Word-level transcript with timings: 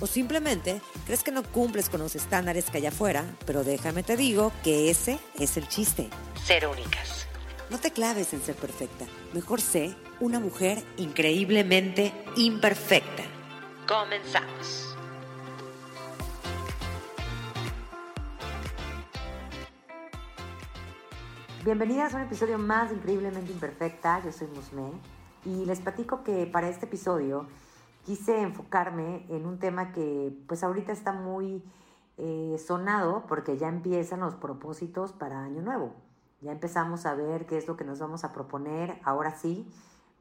O 0.00 0.06
simplemente 0.06 0.80
crees 1.06 1.24
que 1.24 1.32
no 1.32 1.42
cumples 1.42 1.88
con 1.88 2.00
los 2.00 2.14
estándares 2.14 2.70
que 2.70 2.78
hay 2.78 2.86
afuera, 2.86 3.24
pero 3.46 3.64
déjame 3.64 4.02
te 4.02 4.16
digo 4.16 4.52
que 4.62 4.90
ese 4.90 5.18
es 5.38 5.56
el 5.56 5.66
chiste. 5.68 6.08
Ser 6.44 6.66
únicas. 6.68 7.26
No 7.70 7.78
te 7.78 7.90
claves 7.90 8.32
en 8.32 8.40
ser 8.40 8.54
perfecta. 8.54 9.06
Mejor 9.34 9.60
sé 9.60 9.94
una 10.20 10.40
mujer 10.40 10.82
increíblemente 10.96 12.12
imperfecta. 12.36 13.24
Comenzamos. 13.86 14.96
Bienvenidas 21.64 22.14
a 22.14 22.18
un 22.18 22.22
episodio 22.22 22.56
más 22.56 22.88
de 22.88 22.96
Increíblemente 22.96 23.52
Imperfecta. 23.52 24.22
Yo 24.24 24.32
soy 24.32 24.46
Musme 24.46 24.92
y 25.44 25.66
les 25.66 25.80
platico 25.80 26.22
que 26.22 26.46
para 26.46 26.68
este 26.68 26.86
episodio 26.86 27.46
quise 28.08 28.40
enfocarme 28.40 29.26
en 29.28 29.44
un 29.44 29.58
tema 29.58 29.92
que 29.92 30.34
pues 30.46 30.64
ahorita 30.64 30.92
está 30.92 31.12
muy 31.12 31.62
eh, 32.16 32.56
sonado 32.66 33.26
porque 33.28 33.58
ya 33.58 33.68
empiezan 33.68 34.20
los 34.20 34.34
propósitos 34.34 35.12
para 35.12 35.44
Año 35.44 35.60
Nuevo. 35.60 35.92
Ya 36.40 36.52
empezamos 36.52 37.04
a 37.04 37.14
ver 37.14 37.44
qué 37.44 37.58
es 37.58 37.68
lo 37.68 37.76
que 37.76 37.84
nos 37.84 37.98
vamos 37.98 38.24
a 38.24 38.32
proponer 38.32 38.98
ahora 39.04 39.36
sí 39.36 39.70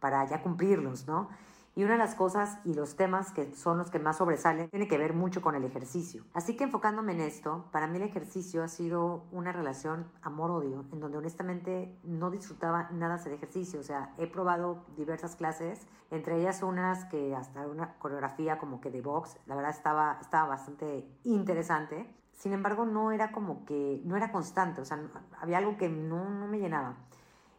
para 0.01 0.27
ya 0.27 0.43
cumplirlos, 0.43 1.07
¿no? 1.07 1.29
Y 1.77 1.83
una 1.83 1.93
de 1.93 1.99
las 1.99 2.15
cosas 2.15 2.57
y 2.65 2.73
los 2.73 2.95
temas 2.95 3.31
que 3.31 3.53
son 3.53 3.77
los 3.77 3.91
que 3.91 3.99
más 3.99 4.17
sobresalen 4.17 4.67
tiene 4.71 4.87
que 4.87 4.97
ver 4.97 5.13
mucho 5.13 5.43
con 5.43 5.53
el 5.53 5.63
ejercicio. 5.63 6.23
Así 6.33 6.57
que 6.57 6.63
enfocándome 6.63 7.11
en 7.11 7.19
esto, 7.19 7.65
para 7.71 7.85
mí 7.85 7.97
el 7.97 8.03
ejercicio 8.03 8.63
ha 8.63 8.67
sido 8.67 9.25
una 9.31 9.51
relación 9.51 10.07
amor-odio, 10.23 10.85
en 10.91 10.99
donde 10.99 11.19
honestamente 11.19 11.95
no 12.03 12.31
disfrutaba 12.31 12.89
nada 12.89 13.13
hacer 13.13 13.31
ejercicio. 13.31 13.79
O 13.79 13.83
sea, 13.83 14.11
he 14.17 14.25
probado 14.25 14.85
diversas 14.95 15.35
clases, 15.35 15.85
entre 16.09 16.39
ellas 16.39 16.63
unas 16.63 17.05
que 17.05 17.35
hasta 17.35 17.67
una 17.67 17.93
coreografía 17.99 18.57
como 18.57 18.81
que 18.81 18.89
de 18.89 19.01
box, 19.03 19.37
la 19.45 19.53
verdad 19.53 19.69
estaba, 19.69 20.17
estaba 20.19 20.47
bastante 20.47 21.07
interesante. 21.25 22.11
Sin 22.33 22.53
embargo, 22.53 22.87
no 22.87 23.11
era 23.11 23.31
como 23.31 23.65
que, 23.65 24.01
no 24.03 24.15
era 24.15 24.31
constante, 24.31 24.81
o 24.81 24.85
sea, 24.85 24.99
había 25.39 25.59
algo 25.59 25.77
que 25.77 25.89
no, 25.89 26.27
no 26.27 26.47
me 26.47 26.57
llenaba. 26.57 26.95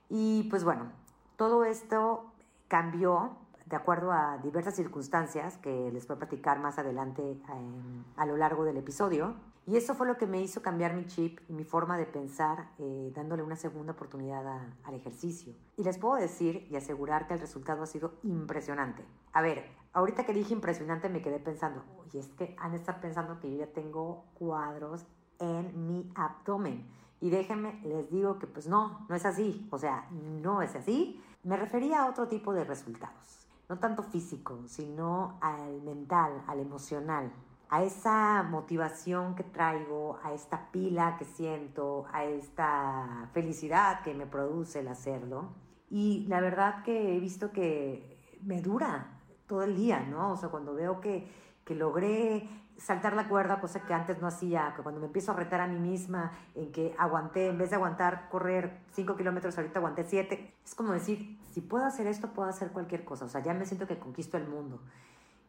Y 0.09 0.49
pues 0.51 0.65
bueno, 0.65 0.91
todo 1.37 1.65
esto 1.65 2.33
cambió 2.67 3.47
de 3.69 3.77
acuerdo 3.77 4.13
a 4.13 4.39
diversas 4.39 4.75
circunstancias 4.75 5.59
que 5.59 5.91
les 5.93 6.07
voy 6.07 6.17
a 6.17 6.19
platicar 6.19 6.59
más 6.59 6.79
adelante 6.79 7.23
em, 7.23 8.05
a 8.17 8.25
lo 8.25 8.37
largo 8.37 8.65
del 8.65 8.79
episodio. 8.79 9.35
Y 9.67 9.77
eso 9.77 9.95
fue 9.95 10.07
lo 10.07 10.17
que 10.17 10.27
me 10.27 10.41
hizo 10.41 10.63
cambiar 10.63 10.95
mi 10.95 11.05
chip 11.07 11.41
y 11.49 11.53
mi 11.53 11.65
forma 11.65 11.99
de 11.99 12.07
pensar, 12.07 12.71
eh, 12.79 13.13
dándole 13.15 13.43
una 13.43 13.57
segunda 13.57 13.93
oportunidad 13.93 14.43
al 14.83 14.95
ejercicio. 14.95 15.53
Y 15.77 15.83
les 15.83 15.99
puedo 15.99 16.15
decir 16.15 16.67
y 16.71 16.77
asegurar 16.77 17.27
que 17.27 17.35
el 17.35 17.41
resultado 17.41 17.83
ha 17.83 17.87
sido 17.87 18.15
impresionante. 18.23 19.05
A 19.35 19.43
ver, 19.43 19.67
ahorita 19.93 20.25
que 20.25 20.33
dije 20.33 20.55
impresionante 20.55 21.11
me 21.11 21.21
quedé 21.21 21.39
pensando, 21.39 21.85
y 22.11 22.19
es 22.19 22.29
que 22.29 22.57
han 22.59 22.73
estado 22.73 23.03
pensando 23.03 23.39
que 23.41 23.51
yo 23.51 23.59
ya 23.59 23.67
tengo 23.67 24.25
cuadros 24.39 25.05
en 25.39 25.87
mi 25.87 26.11
abdomen. 26.15 26.89
Y 27.21 27.29
déjenme, 27.29 27.83
les 27.85 28.11
digo 28.11 28.39
que 28.39 28.47
pues 28.47 28.67
no, 28.67 29.05
no 29.11 29.15
es 29.15 29.27
así. 29.27 29.69
O 29.71 29.77
sea, 29.77 30.09
no 30.11 30.63
es 30.63 30.75
así. 30.75 31.23
Me 31.43 31.59
refería 31.59 32.05
a 32.05 32.09
otro 32.09 32.27
tipo 32.27 32.55
de 32.55 32.65
resultados 32.65 33.48
no 33.69 33.79
tanto 33.79 34.03
físico, 34.03 34.63
sino 34.67 35.39
al 35.41 35.83
mental, 35.83 36.43
al 36.47 36.61
emocional, 36.61 37.31
a 37.69 37.83
esa 37.83 38.43
motivación 38.43 39.35
que 39.35 39.45
traigo, 39.45 40.19
a 40.23 40.33
esta 40.33 40.71
pila 40.71 41.17
que 41.19 41.27
siento, 41.27 42.07
a 42.13 42.25
esta 42.25 43.29
felicidad 43.35 44.03
que 44.03 44.15
me 44.15 44.27
produce 44.27 44.81
el 44.81 44.89
hacerlo. 44.89 45.51
Y 45.91 46.27
la 46.29 46.41
verdad 46.41 46.83
que 46.83 47.17
he 47.17 47.21
visto 47.21 47.53
que 47.53 48.39
me 48.43 48.63
dura 48.63 49.21
todo 49.47 49.63
el 49.63 49.77
día, 49.77 50.01
¿no? 50.01 50.33
O 50.33 50.37
sea, 50.37 50.49
cuando 50.49 50.75
veo 50.75 51.01
que, 51.01 51.31
que 51.65 51.75
logré 51.75 52.49
saltar 52.79 53.15
la 53.15 53.29
cuerda, 53.29 53.61
cosa 53.61 53.81
que 53.81 53.93
antes 53.93 54.21
no 54.21 54.29
hacía, 54.29 54.73
que 54.75 54.83
cuando 54.83 55.01
me 55.01 55.07
empiezo 55.07 55.33
a 55.33 55.35
retar 55.35 55.61
a 55.61 55.67
mí 55.67 55.79
misma, 55.79 56.33
en 56.55 56.73
que 56.73 56.95
aguanté, 56.97 57.49
en 57.49 57.59
vez 57.59 57.71
de 57.71 57.77
aguantar 57.77 58.29
correr 58.31 58.79
5 58.93 59.17
kilómetros, 59.17 59.59
ahorita 59.59 59.81
aguanté 59.81 60.05
7, 60.05 60.55
es 60.65 60.75
como 60.75 60.93
decir, 60.93 61.39
si 61.53 61.61
puedo 61.61 61.85
hacer 61.85 62.07
esto, 62.07 62.33
puedo 62.33 62.49
hacer 62.49 62.71
cualquier 62.71 63.05
cosa, 63.05 63.25
o 63.25 63.29
sea, 63.29 63.43
ya 63.43 63.53
me 63.53 63.67
siento 63.67 63.87
que 63.87 63.99
conquisto 63.99 64.37
el 64.37 64.47
mundo. 64.47 64.81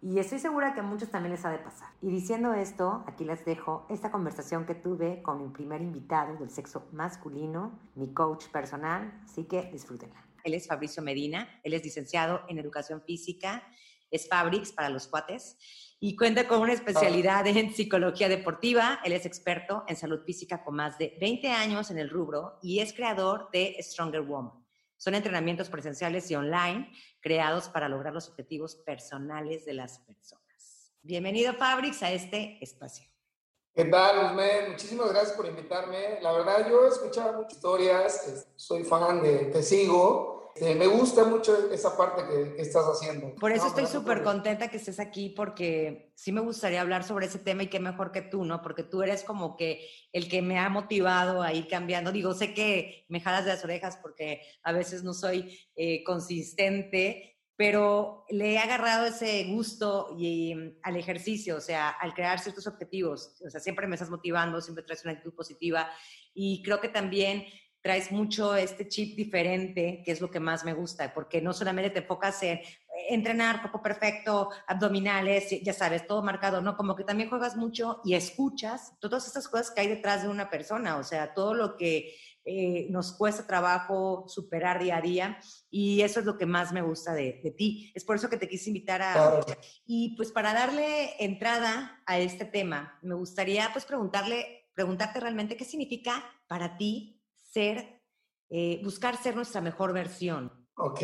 Y 0.01 0.17
estoy 0.17 0.39
segura 0.39 0.73
que 0.73 0.79
a 0.79 0.83
muchos 0.83 1.09
también 1.09 1.33
les 1.33 1.43
ha 1.43 1.49
de 1.49 1.57
pasar. 1.59 1.89
Y 2.01 2.09
diciendo 2.09 2.53
esto, 2.53 3.03
aquí 3.05 3.25
les 3.25 3.43
dejo 3.43 3.85
esta 3.89 4.11
conversación 4.11 4.65
que 4.65 4.73
tuve 4.73 5.21
con 5.21 5.43
mi 5.43 5.49
primer 5.49 5.81
invitado 5.81 6.37
del 6.37 6.49
sexo 6.49 6.87
masculino, 6.93 7.77
mi 7.95 8.13
coach 8.13 8.47
personal, 8.47 9.13
así 9.25 9.43
que 9.43 9.69
disfrútenla. 9.71 10.23
Él 10.45 10.53
es 10.53 10.67
Fabricio 10.67 11.03
Medina, 11.03 11.49
él 11.63 11.73
es 11.73 11.83
licenciado 11.83 12.41
en 12.47 12.59
educación 12.59 13.01
física, 13.01 13.61
es 14.11 14.27
Fabrics 14.27 14.71
para 14.71 14.89
los 14.89 15.07
cuates 15.07 15.57
y 15.99 16.15
cuenta 16.15 16.47
con 16.47 16.61
una 16.61 16.73
especialidad 16.73 17.45
en 17.47 17.73
psicología 17.73 18.29
deportiva. 18.29 18.99
Él 19.03 19.13
es 19.13 19.25
experto 19.25 19.83
en 19.87 19.95
salud 19.95 20.21
física 20.25 20.63
con 20.63 20.75
más 20.75 20.97
de 20.97 21.17
20 21.19 21.49
años 21.49 21.91
en 21.91 21.99
el 21.99 22.09
rubro 22.09 22.57
y 22.61 22.79
es 22.79 22.93
creador 22.93 23.49
de 23.51 23.75
Stronger 23.81 24.21
Woman. 24.21 24.65
Son 24.97 25.15
entrenamientos 25.15 25.69
presenciales 25.69 26.29
y 26.31 26.35
online 26.35 26.91
creados 27.21 27.69
para 27.69 27.89
lograr 27.89 28.13
los 28.13 28.29
objetivos 28.29 28.75
personales 28.75 29.65
de 29.65 29.73
las 29.73 29.99
personas. 29.99 30.93
Bienvenido, 31.01 31.53
Fabrics, 31.53 32.03
a 32.03 32.11
este 32.11 32.57
espacio. 32.61 33.09
¿Qué 33.73 33.85
tal, 33.85 34.23
Luzmen? 34.23 34.71
Muchísimas 34.71 35.09
gracias 35.11 35.37
por 35.37 35.45
invitarme. 35.45 36.19
La 36.21 36.33
verdad, 36.33 36.69
yo 36.69 36.85
he 36.85 36.89
escuchado 36.89 37.37
muchas 37.37 37.53
historias, 37.53 38.47
soy 38.57 38.83
fan 38.83 39.21
de 39.21 39.45
Te 39.45 39.63
Sigo, 39.63 40.38
este, 40.55 40.75
me 40.75 40.87
gusta 40.87 41.23
mucho 41.23 41.71
esa 41.71 41.95
parte 41.95 42.23
que, 42.27 42.61
estás 42.61 42.85
haciendo. 42.85 43.35
Por 43.35 43.51
eso 43.51 43.67
estoy 43.67 43.85
súper 43.85 44.23
contenta 44.23 44.67
que 44.67 44.77
estés 44.77 44.99
aquí 44.99 45.29
porque 45.29 46.11
sí 46.15 46.31
me 46.31 46.41
gustaría 46.41 46.81
hablar 46.81 47.03
sobre 47.03 47.27
ese 47.27 47.39
tema 47.39 47.63
y 47.63 47.67
qué 47.67 47.79
mejor 47.79 48.11
que 48.11 48.21
tú, 48.21 48.43
¿no? 48.45 48.61
Porque 48.61 48.83
tú 48.83 49.01
eres 49.01 49.23
como 49.23 49.55
que 49.55 49.87
el 50.11 50.27
que 50.27 50.41
me 50.41 50.59
ha 50.59 50.69
motivado 50.69 51.41
a 51.41 51.53
ir 51.53 51.67
cambiando. 51.67 52.11
Digo, 52.11 52.33
sé 52.33 52.53
que 52.53 53.05
me 53.07 53.21
jalas 53.21 53.45
de 53.45 53.51
las 53.51 53.63
orejas 53.63 53.97
porque 54.01 54.41
a 54.63 54.71
veces 54.71 55.03
no 55.03 55.13
soy 55.13 55.57
eh, 55.75 56.03
consistente, 56.03 57.37
pero 57.55 58.25
le 58.29 58.53
he 58.53 58.57
agarrado 58.57 59.05
ese 59.05 59.43
gusto 59.45 60.15
y, 60.17 60.55
mm, 60.55 60.79
al 60.83 60.95
ejercicio, 60.97 61.57
o 61.57 61.61
sea, 61.61 61.89
al 61.89 62.13
crear 62.13 62.39
ciertos 62.39 62.67
objetivos. 62.67 63.35
O 63.45 63.49
sea, 63.49 63.59
siempre 63.59 63.87
me 63.87 63.95
estás 63.95 64.09
motivando, 64.09 64.61
siempre 64.61 64.83
traes 64.83 65.03
una 65.03 65.13
actitud 65.13 65.33
positiva 65.33 65.89
y 66.33 66.61
creo 66.63 66.79
que 66.79 66.89
también 66.89 67.45
traes 67.81 68.11
mucho 68.11 68.55
este 68.55 68.87
chip 68.87 69.15
diferente, 69.15 70.01
que 70.03 70.11
es 70.11 70.21
lo 70.21 70.29
que 70.29 70.39
más 70.39 70.65
me 70.65 70.73
gusta, 70.73 71.13
porque 71.13 71.41
no 71.41 71.53
solamente 71.53 71.89
te 71.89 71.99
enfocas 71.99 72.43
en 72.43 72.59
entrenar 73.09 73.61
poco 73.61 73.81
perfecto, 73.81 74.49
abdominales, 74.67 75.49
ya 75.61 75.73
sabes, 75.73 76.05
todo 76.05 76.21
marcado, 76.21 76.61
¿no? 76.61 76.75
Como 76.75 76.95
que 76.95 77.03
también 77.03 77.29
juegas 77.29 77.55
mucho 77.55 78.01
y 78.03 78.15
escuchas 78.15 78.93
todas 78.99 79.27
esas 79.27 79.47
cosas 79.47 79.71
que 79.71 79.81
hay 79.81 79.87
detrás 79.87 80.23
de 80.23 80.29
una 80.29 80.49
persona, 80.49 80.97
o 80.97 81.03
sea, 81.03 81.33
todo 81.33 81.53
lo 81.53 81.77
que 81.77 82.15
eh, 82.45 82.87
nos 82.89 83.13
cuesta 83.13 83.45
trabajo 83.45 84.25
superar 84.27 84.81
día 84.81 84.97
a 84.97 85.01
día 85.01 85.39
y 85.69 86.01
eso 86.01 86.19
es 86.19 86.25
lo 86.25 86.37
que 86.37 86.45
más 86.45 86.71
me 86.71 86.81
gusta 86.81 87.13
de, 87.13 87.39
de 87.43 87.51
ti. 87.51 87.91
Es 87.93 88.03
por 88.03 88.15
eso 88.15 88.29
que 88.29 88.37
te 88.37 88.49
quise 88.49 88.69
invitar 88.69 89.01
a... 89.01 89.39
Y 89.85 90.15
pues 90.15 90.31
para 90.31 90.53
darle 90.53 91.13
entrada 91.23 92.01
a 92.05 92.17
este 92.17 92.45
tema, 92.45 92.97
me 93.01 93.15
gustaría 93.15 93.69
pues 93.71 93.85
preguntarle, 93.85 94.67
preguntarte 94.73 95.19
realmente 95.19 95.57
qué 95.57 95.65
significa 95.65 96.23
para 96.47 96.77
ti 96.77 97.18
ser, 97.51 98.01
eh, 98.49 98.79
buscar 98.83 99.17
ser 99.21 99.35
nuestra 99.35 99.61
mejor 99.61 99.93
versión? 99.93 100.59
Ok, 100.81 101.01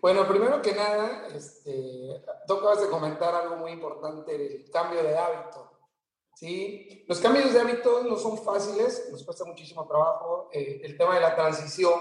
bueno, 0.00 0.26
primero 0.28 0.62
que 0.62 0.72
nada, 0.72 1.26
este, 1.34 2.22
tú 2.46 2.54
acabas 2.54 2.80
de 2.80 2.88
comentar 2.88 3.34
algo 3.34 3.56
muy 3.56 3.72
importante, 3.72 4.34
el 4.34 4.70
cambio 4.70 5.02
de 5.02 5.18
hábito. 5.18 5.68
¿sí? 6.36 7.04
Los 7.08 7.18
cambios 7.18 7.52
de 7.52 7.60
hábito 7.60 8.04
no 8.04 8.16
son 8.16 8.38
fáciles, 8.38 9.08
nos 9.10 9.24
cuesta 9.24 9.44
muchísimo 9.44 9.86
trabajo. 9.88 10.48
Eh, 10.52 10.80
el 10.84 10.96
tema 10.96 11.16
de 11.16 11.22
la 11.22 11.34
transición, 11.34 11.94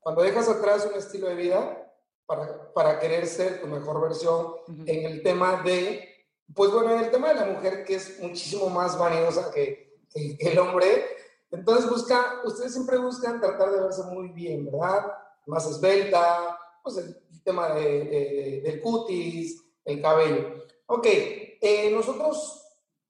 cuando 0.00 0.22
dejas 0.22 0.46
atrás 0.48 0.86
un 0.90 0.98
estilo 0.98 1.28
de 1.28 1.34
vida 1.34 1.92
para, 2.26 2.72
para 2.74 2.98
querer 2.98 3.26
ser 3.26 3.62
tu 3.62 3.66
mejor 3.66 4.02
versión, 4.02 4.54
en 4.86 5.06
el 5.06 5.22
tema 5.22 5.62
de, 5.62 6.26
pues 6.54 6.70
bueno, 6.70 6.92
en 6.92 7.04
el 7.04 7.10
tema 7.10 7.28
de 7.28 7.36
la 7.36 7.46
mujer 7.46 7.84
que 7.84 7.94
es 7.94 8.20
muchísimo 8.20 8.68
más 8.68 8.98
vanidosa 8.98 9.50
que, 9.50 9.98
que 10.12 10.36
el 10.40 10.58
hombre, 10.58 11.06
entonces 11.54 11.88
busca, 11.88 12.40
ustedes 12.44 12.72
siempre 12.72 12.98
buscan 12.98 13.40
tratar 13.40 13.70
de 13.70 13.80
verse 13.80 14.02
muy 14.04 14.28
bien, 14.28 14.66
¿verdad? 14.66 15.12
Más 15.46 15.66
esbelta, 15.66 16.58
pues 16.82 16.96
el, 16.98 17.20
tema 17.44 17.74
de, 17.74 18.62
del 18.64 18.80
cutis, 18.80 19.62
el 19.84 20.00
cabello. 20.00 20.64
Ok, 20.86 21.06
eh, 21.06 21.90
nosotros 21.92 22.64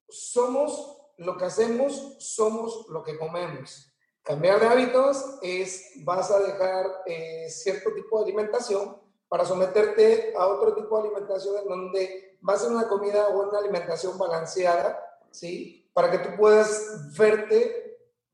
somos 0.08 0.98
lo 1.18 1.36
que 1.36 1.44
hacemos, 1.44 2.16
somos 2.18 2.86
lo 2.88 3.02
que 3.02 3.16
comemos. 3.16 3.92
Cambiar 4.22 4.58
de 4.58 4.66
hábitos 4.66 5.38
es, 5.42 5.92
vas 6.04 6.30
a 6.30 6.40
dejar 6.40 6.86
eh, 7.06 7.46
cierto 7.48 7.92
tipo 7.92 8.18
de 8.18 8.24
alimentación 8.24 8.96
para 9.28 9.44
someterte 9.44 10.32
a 10.36 10.46
otro 10.46 10.74
tipo 10.74 10.96
de 10.96 11.08
alimentación 11.08 11.58
en 11.58 11.68
donde 11.68 12.38
va 12.48 12.54
a 12.54 12.66
una 12.66 12.88
comida 12.88 13.28
o 13.28 13.48
una 13.48 13.58
alimentación 13.58 14.16
balanceada, 14.16 14.98
¿sí? 15.30 15.90
Para 15.92 16.10
que 16.10 16.18
tú 16.18 16.36
puedas 16.36 17.16
verte, 17.16 17.83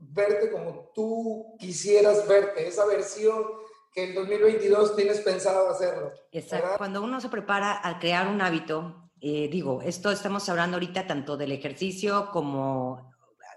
verte 0.00 0.50
como 0.50 0.90
tú 0.94 1.56
quisieras 1.58 2.26
verte, 2.26 2.66
esa 2.66 2.86
versión 2.86 3.44
que 3.92 4.04
en 4.04 4.14
2022 4.14 4.96
tienes 4.96 5.20
pensado 5.20 5.68
hacerlo. 5.68 6.12
Exacto. 6.32 6.78
Cuando 6.78 7.02
uno 7.02 7.20
se 7.20 7.28
prepara 7.28 7.80
a 7.86 7.98
crear 7.98 8.28
un 8.28 8.40
hábito, 8.40 9.10
eh, 9.20 9.48
digo, 9.50 9.82
esto 9.82 10.10
estamos 10.10 10.48
hablando 10.48 10.76
ahorita 10.76 11.06
tanto 11.06 11.36
del 11.36 11.52
ejercicio 11.52 12.30
como 12.32 13.12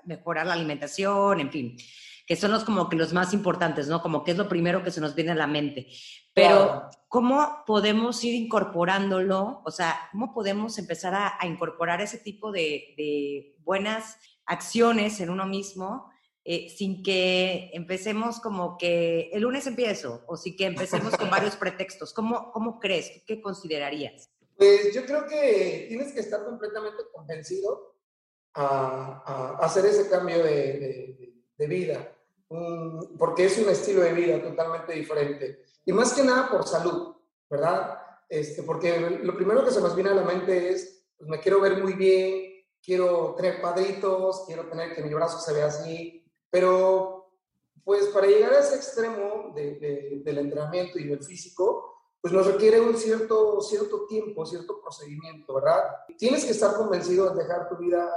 mejorar 0.06 0.46
la 0.46 0.54
alimentación, 0.54 1.40
en 1.40 1.52
fin, 1.52 1.78
que 2.26 2.36
son 2.36 2.52
los 2.52 2.64
como 2.64 2.90
que 2.90 2.98
los 2.98 3.14
más 3.14 3.34
importantes, 3.34 3.88
¿no? 3.88 4.02
Como 4.02 4.24
que 4.24 4.32
es 4.32 4.38
lo 4.38 4.50
primero 4.50 4.84
que 4.84 4.92
se 4.92 5.02
nos 5.02 5.16
viene 5.16 5.32
a 5.32 5.36
la 5.36 5.48
mente. 5.48 5.88
Pero, 6.34 6.90
¿cómo 7.08 7.64
podemos 7.66 8.24
ir 8.24 8.34
incorporándolo? 8.34 9.62
O 9.64 9.72
sea, 9.72 10.10
¿cómo 10.12 10.34
podemos 10.34 10.78
empezar 10.80 11.14
a, 11.14 11.46
incorporar 11.46 12.02
ese 12.02 12.18
tipo 12.18 12.52
de, 12.52 12.96
de, 12.98 13.56
buenas 13.60 14.18
acciones 14.46 15.22
en 15.22 15.30
uno 15.30 15.46
mismo 15.46 16.12
eh, 16.46 16.70
sin 16.70 17.04
que 17.04 17.72
empecemos 17.74 18.40
como 18.40 18.78
que 18.78 19.30
el 19.32 19.42
lunes 19.44 19.66
empiezo 19.68 20.24
o 20.28 20.36
sin 20.36 20.56
que 20.56 20.66
empecemos 20.66 21.16
con 21.16 21.30
varios 21.30 21.56
pretextos? 21.58 22.14
¿Cómo, 22.14 22.52
cómo 22.52 22.80
crees? 22.80 23.24
¿Qué 23.26 23.42
considerarías? 23.42 24.30
Pues 24.58 24.94
yo 24.94 25.06
creo 25.06 25.26
que 25.26 25.86
tienes 25.90 26.14
que 26.14 26.20
estar 26.20 26.44
completamente 26.44 27.04
convencido 27.14 27.96
a, 28.54 29.58
hacer 29.62 29.86
ese 29.86 30.10
cambio 30.10 30.44
de, 30.44 31.34
de 31.58 31.68
vida, 31.68 32.16
porque 33.18 33.46
es 33.46 33.58
un 33.58 33.70
estilo 33.70 34.02
de 34.02 34.14
vida 34.14 34.42
totalmente 34.42 34.94
diferente. 34.94 35.64
Y 35.86 35.92
más 35.92 36.14
que 36.14 36.24
nada 36.24 36.50
por 36.50 36.68
salud, 36.68 37.16
¿verdad? 37.50 38.00
Este, 38.30 38.64
porque 38.64 39.20
lo 39.22 39.36
primero 39.36 39.64
que 39.64 39.72
se 39.72 39.82
nos 39.82 39.96
viene 39.96 40.12
a 40.12 40.16
la 40.16 40.24
mente 40.24 40.70
es, 40.70 41.06
pues 41.18 41.30
me 41.30 41.40
quiero 41.40 41.62
ver 41.62 41.82
muy 41.82 41.94
bien, 41.94 42.66
quiero 42.84 43.36
tener 43.36 43.62
cuadritos, 43.62 44.44
quiero 44.48 44.68
tener 44.68 44.94
que 44.94 45.04
mi 45.04 45.14
brazo 45.14 45.40
se 45.40 45.54
vea 45.54 45.68
así, 45.68 46.23
pero 46.54 47.32
pues 47.84 48.10
para 48.10 48.28
llegar 48.28 48.54
a 48.54 48.60
ese 48.60 48.76
extremo 48.76 49.52
de, 49.56 50.22
del 50.24 50.38
entrenamiento 50.38 51.00
y 51.00 51.08
del 51.08 51.24
físico, 51.24 52.12
pues 52.22 52.32
nos 52.32 52.46
requiere 52.46 52.80
un 52.80 52.96
cierto, 52.96 53.60
cierto 53.60 54.06
tiempo, 54.06 54.46
cierto 54.46 54.80
procedimiento, 54.80 55.56
¿verdad? 55.56 55.84
Tienes 56.16 56.46
que 56.46 56.52
estar 56.52 56.76
convencido 56.76 57.32
de 57.32 57.44
dejar 57.44 57.68
tu 57.68 57.78
vida 57.78 58.08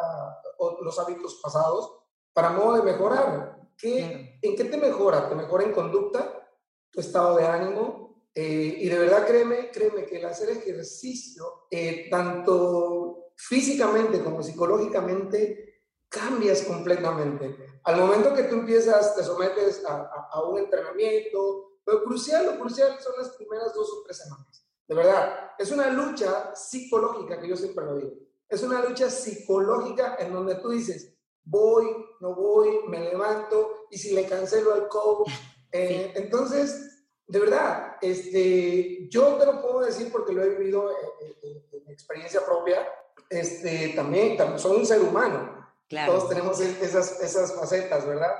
los 0.82 0.98
hábitos 0.98 1.40
pasados 1.42 1.96
para 2.34 2.50
modo 2.50 2.74
de 2.74 2.82
mejorar. 2.82 3.58
¿Qué, 3.74 4.38
¿En 4.42 4.54
qué 4.54 4.64
te 4.64 4.76
mejora? 4.76 5.30
¿Te 5.30 5.34
mejora 5.34 5.64
en 5.64 5.72
conducta? 5.72 6.46
¿Tu 6.90 7.00
estado 7.00 7.38
de 7.38 7.46
ánimo? 7.46 8.28
Eh, 8.34 8.76
y 8.80 8.88
de 8.90 8.98
verdad 8.98 9.26
créeme, 9.26 9.70
créeme 9.70 10.04
que 10.04 10.18
el 10.18 10.26
hacer 10.26 10.50
ejercicio, 10.50 11.68
eh, 11.70 12.08
tanto 12.10 13.30
físicamente 13.34 14.22
como 14.22 14.42
psicológicamente, 14.42 15.65
cambias 16.08 16.62
completamente. 16.62 17.56
Al 17.84 17.96
momento 17.96 18.34
que 18.34 18.44
tú 18.44 18.56
empiezas, 18.56 19.14
te 19.14 19.22
sometes 19.22 19.84
a, 19.84 20.28
a, 20.32 20.42
un 20.44 20.58
entrenamiento, 20.58 21.80
lo 21.84 22.04
crucial, 22.04 22.46
lo 22.46 22.58
crucial 22.58 22.98
son 23.00 23.14
las 23.18 23.30
primeras 23.36 23.72
dos 23.74 23.90
o 23.92 24.02
tres 24.04 24.18
semanas. 24.18 24.66
De 24.88 24.94
verdad, 24.94 25.50
es 25.58 25.70
una 25.70 25.90
lucha 25.90 26.54
psicológica 26.54 27.40
que 27.40 27.48
yo 27.48 27.56
siempre 27.56 27.84
lo 27.84 27.96
digo. 27.96 28.12
Es 28.48 28.62
una 28.62 28.80
lucha 28.80 29.10
psicológica 29.10 30.16
en 30.18 30.32
donde 30.32 30.56
tú 30.56 30.70
dices, 30.70 31.16
voy, 31.44 31.86
no 32.20 32.34
voy, 32.34 32.80
me 32.88 33.00
levanto, 33.00 33.86
y 33.90 33.98
si 33.98 34.14
le 34.14 34.26
cancelo 34.26 34.74
al 34.74 34.88
coach. 34.88 35.30
Eh, 35.72 36.12
entonces, 36.14 37.04
de 37.26 37.38
verdad, 37.38 37.96
este, 38.00 39.08
yo 39.10 39.34
te 39.34 39.44
lo 39.44 39.60
puedo 39.60 39.80
decir 39.80 40.10
porque 40.10 40.32
lo 40.32 40.42
he 40.42 40.50
vivido 40.50 40.90
en, 41.20 41.90
experiencia 41.90 42.42
propia, 42.46 42.86
este, 43.28 43.92
también, 43.94 44.36
también 44.36 44.58
soy 44.58 44.78
un 44.78 44.86
ser 44.86 45.02
humano. 45.02 45.65
Todos 45.88 46.28
tenemos 46.28 46.60
esas, 46.60 47.20
esas 47.20 47.54
facetas, 47.54 48.06
¿verdad? 48.06 48.32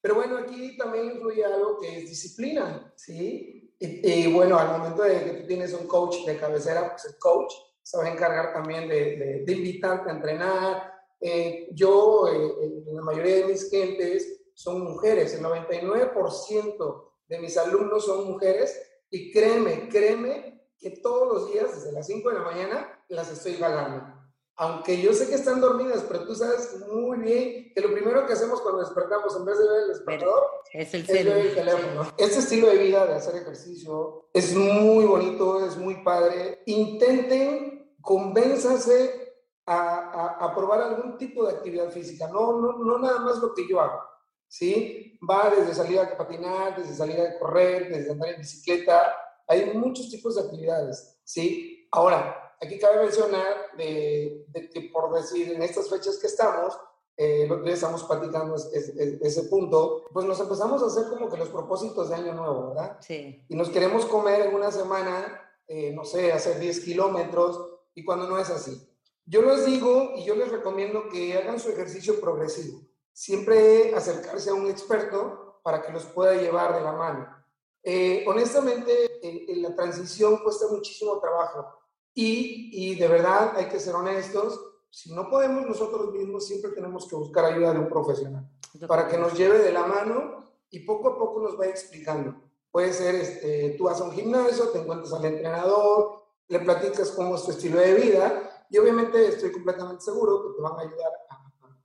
Pero 0.00 0.16
bueno, 0.16 0.38
aquí 0.38 0.76
también 0.76 1.12
influye 1.12 1.44
algo 1.44 1.78
que 1.78 1.98
es 1.98 2.08
disciplina, 2.08 2.92
¿sí? 2.96 3.74
Y, 3.80 4.32
bueno, 4.32 4.58
al 4.58 4.78
momento 4.78 5.02
de 5.02 5.24
que 5.24 5.30
tú 5.40 5.46
tienes 5.46 5.72
un 5.72 5.86
coach 5.86 6.24
de 6.24 6.38
cabecera, 6.38 6.90
pues 6.90 7.04
el 7.06 7.18
coach 7.18 7.52
se 7.82 7.98
va 7.98 8.04
a 8.04 8.12
encargar 8.12 8.52
también 8.52 8.88
de, 8.88 9.16
de, 9.16 9.44
de 9.44 9.52
invitarte 9.52 10.08
a 10.10 10.14
entrenar, 10.14 10.94
eh, 11.26 11.68
yo, 11.72 12.28
eh, 12.28 12.84
la 12.92 13.00
mayoría 13.00 13.36
de 13.36 13.44
mis 13.46 13.64
clientes 13.70 14.42
son 14.52 14.82
mujeres, 14.82 15.32
el 15.32 15.42
99% 15.42 17.12
de 17.28 17.38
mis 17.38 17.56
alumnos 17.56 18.04
son 18.04 18.26
mujeres 18.26 18.78
y 19.08 19.32
créeme, 19.32 19.88
créeme 19.88 20.68
que 20.78 20.90
todos 20.90 21.32
los 21.32 21.50
días, 21.50 21.74
desde 21.74 21.92
las 21.92 22.06
5 22.06 22.28
de 22.28 22.34
la 22.34 22.42
mañana, 22.42 23.04
las 23.08 23.30
estoy 23.32 23.54
jalando. 23.54 24.13
Aunque 24.56 25.00
yo 25.00 25.12
sé 25.12 25.28
que 25.28 25.34
están 25.34 25.60
dormidas, 25.60 26.04
pero 26.06 26.24
tú 26.24 26.34
sabes 26.34 26.80
muy 26.88 27.18
bien 27.18 27.72
que 27.74 27.80
lo 27.80 27.92
primero 27.92 28.24
que 28.24 28.34
hacemos 28.34 28.60
cuando 28.60 28.80
despertamos, 28.80 29.36
en 29.36 29.44
vez 29.44 29.58
de 29.58 29.68
ver 29.68 29.80
el 29.82 29.88
despertador, 29.88 30.44
es, 30.72 30.94
el, 30.94 31.02
ver 31.02 31.26
el 31.26 31.54
teléfono. 31.54 32.12
Este 32.16 32.38
estilo 32.38 32.68
de 32.68 32.78
vida 32.78 33.04
de 33.04 33.14
hacer 33.14 33.34
ejercicio 33.34 34.28
es 34.32 34.54
muy 34.54 35.04
bonito, 35.06 35.66
es 35.66 35.76
muy 35.76 36.04
padre. 36.04 36.62
Intenten, 36.66 37.96
convénzanse 38.00 39.24
a, 39.66 40.52
probar 40.54 40.82
algún 40.82 41.16
tipo 41.18 41.44
de 41.44 41.54
actividad 41.54 41.90
física, 41.90 42.28
no, 42.28 42.60
no, 42.60 42.78
no 42.78 42.98
nada 42.98 43.20
más 43.20 43.38
lo 43.38 43.54
que 43.54 43.66
yo 43.68 43.80
hago, 43.80 44.00
¿sí? 44.46 45.18
Va 45.28 45.50
desde 45.50 45.74
salir 45.74 45.98
a 45.98 46.16
patinar, 46.16 46.76
desde 46.76 46.94
salir 46.94 47.20
a 47.20 47.38
correr, 47.38 47.88
desde 47.88 48.12
andar 48.12 48.30
en 48.30 48.40
bicicleta, 48.40 49.16
hay 49.48 49.72
muchos 49.74 50.10
tipos 50.10 50.36
de 50.36 50.42
actividades, 50.42 51.18
¿sí? 51.24 51.88
Ahora, 51.90 52.43
aquí 52.64 52.78
cabe 52.78 53.02
mencionar 53.02 53.76
de, 53.76 54.46
que 54.72 54.90
por 54.92 55.12
decir, 55.14 55.52
en 55.52 55.62
estas 55.62 55.88
fechas 55.88 56.18
que 56.18 56.26
estamos, 56.26 56.78
eh, 57.16 57.46
lo 57.48 57.62
que 57.62 57.72
estamos 57.72 58.02
platicando 58.04 58.56
es, 58.56 58.66
ese 58.74 59.44
punto, 59.44 60.04
pues 60.12 60.26
nos 60.26 60.40
empezamos 60.40 60.82
a 60.82 60.86
hacer 60.86 61.08
como 61.08 61.28
que 61.28 61.36
los 61.36 61.48
propósitos 61.48 62.08
de 62.08 62.16
año 62.16 62.34
nuevo, 62.34 62.68
¿verdad? 62.68 62.98
Sí. 63.00 63.44
Y 63.48 63.54
nos 63.54 63.70
queremos 63.70 64.04
comer 64.06 64.42
en 64.42 64.54
una 64.54 64.70
semana, 64.70 65.40
eh, 65.68 65.92
no 65.92 66.04
sé, 66.04 66.32
hacer 66.32 66.58
10 66.58 66.80
kilómetros, 66.80 67.74
y 67.94 68.04
cuando 68.04 68.28
no 68.28 68.38
es 68.38 68.50
así. 68.50 68.90
Yo 69.26 69.42
les 69.42 69.64
digo 69.64 70.12
y 70.16 70.24
yo 70.24 70.34
les 70.34 70.50
recomiendo 70.50 71.08
que 71.08 71.34
hagan 71.34 71.58
su 71.58 71.70
ejercicio 71.70 72.20
progresivo. 72.20 72.80
Siempre 73.12 73.94
acercarse 73.94 74.50
a 74.50 74.54
un 74.54 74.68
experto 74.68 75.60
para 75.62 75.80
que 75.80 75.92
los 75.92 76.04
pueda 76.04 76.34
llevar 76.34 76.74
de 76.74 76.82
la 76.82 76.92
mano. 76.92 77.44
Eh, 77.82 78.24
honestamente, 78.26 79.18
en, 79.22 79.62
la 79.62 79.74
transición 79.74 80.38
cuesta 80.38 80.66
muchísimo 80.70 81.18
trabajo 81.20 81.66
y, 82.14 82.70
y 82.72 82.94
de 82.94 83.08
verdad 83.08 83.52
hay 83.56 83.66
que 83.66 83.80
ser 83.80 83.94
honestos. 83.94 84.60
Si 84.90 85.12
no 85.12 85.28
podemos 85.28 85.66
nosotros 85.66 86.12
mismos, 86.12 86.46
siempre 86.46 86.70
tenemos 86.70 87.08
que 87.08 87.16
buscar 87.16 87.44
ayuda 87.44 87.72
de 87.72 87.80
un 87.80 87.88
profesional 87.88 88.48
para 88.86 89.08
que 89.08 89.18
nos 89.18 89.34
lleve 89.34 89.58
de 89.58 89.72
la 89.72 89.86
mano 89.86 90.44
y 90.70 90.80
poco 90.80 91.10
a 91.10 91.18
poco 91.18 91.40
nos 91.40 91.56
vaya 91.56 91.70
explicando. 91.70 92.34
Puede 92.70 92.92
ser, 92.92 93.14
este, 93.14 93.74
tú 93.78 93.84
vas 93.84 94.00
a 94.00 94.04
un 94.04 94.12
gimnasio, 94.12 94.68
te 94.70 94.80
encuentras 94.80 95.12
al 95.12 95.24
entrenador, 95.24 96.24
le 96.48 96.58
platicas 96.58 97.12
cómo 97.12 97.36
es 97.36 97.44
tu 97.44 97.52
estilo 97.52 97.78
de 97.78 97.94
vida 97.94 98.66
y 98.68 98.78
obviamente 98.78 99.28
estoy 99.28 99.52
completamente 99.52 100.02
seguro 100.02 100.42
que 100.42 100.56
te 100.56 100.62
van 100.62 100.78
a 100.78 100.82
ayudar 100.82 101.12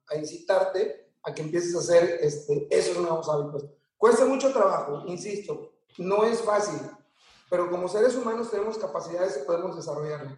a, 0.07 0.17
incitarte 0.17 1.13
a 1.21 1.33
que 1.33 1.43
empieces 1.43 1.75
a 1.75 1.79
hacer 1.79 2.17
este, 2.21 2.67
esos 2.71 2.97
nuevos 2.97 3.29
hábitos. 3.29 3.65
Cuesta 3.95 4.25
mucho 4.25 4.51
trabajo, 4.51 5.03
insisto, 5.05 5.73
no 5.99 6.23
es 6.23 6.41
fácil, 6.41 6.79
pero 7.49 7.69
como 7.69 7.87
seres 7.87 8.15
humanos 8.15 8.51
tenemos 8.51 8.77
capacidades 8.77 9.39
y 9.41 9.45
podemos 9.45 9.75
desarrollarlas. 9.75 10.37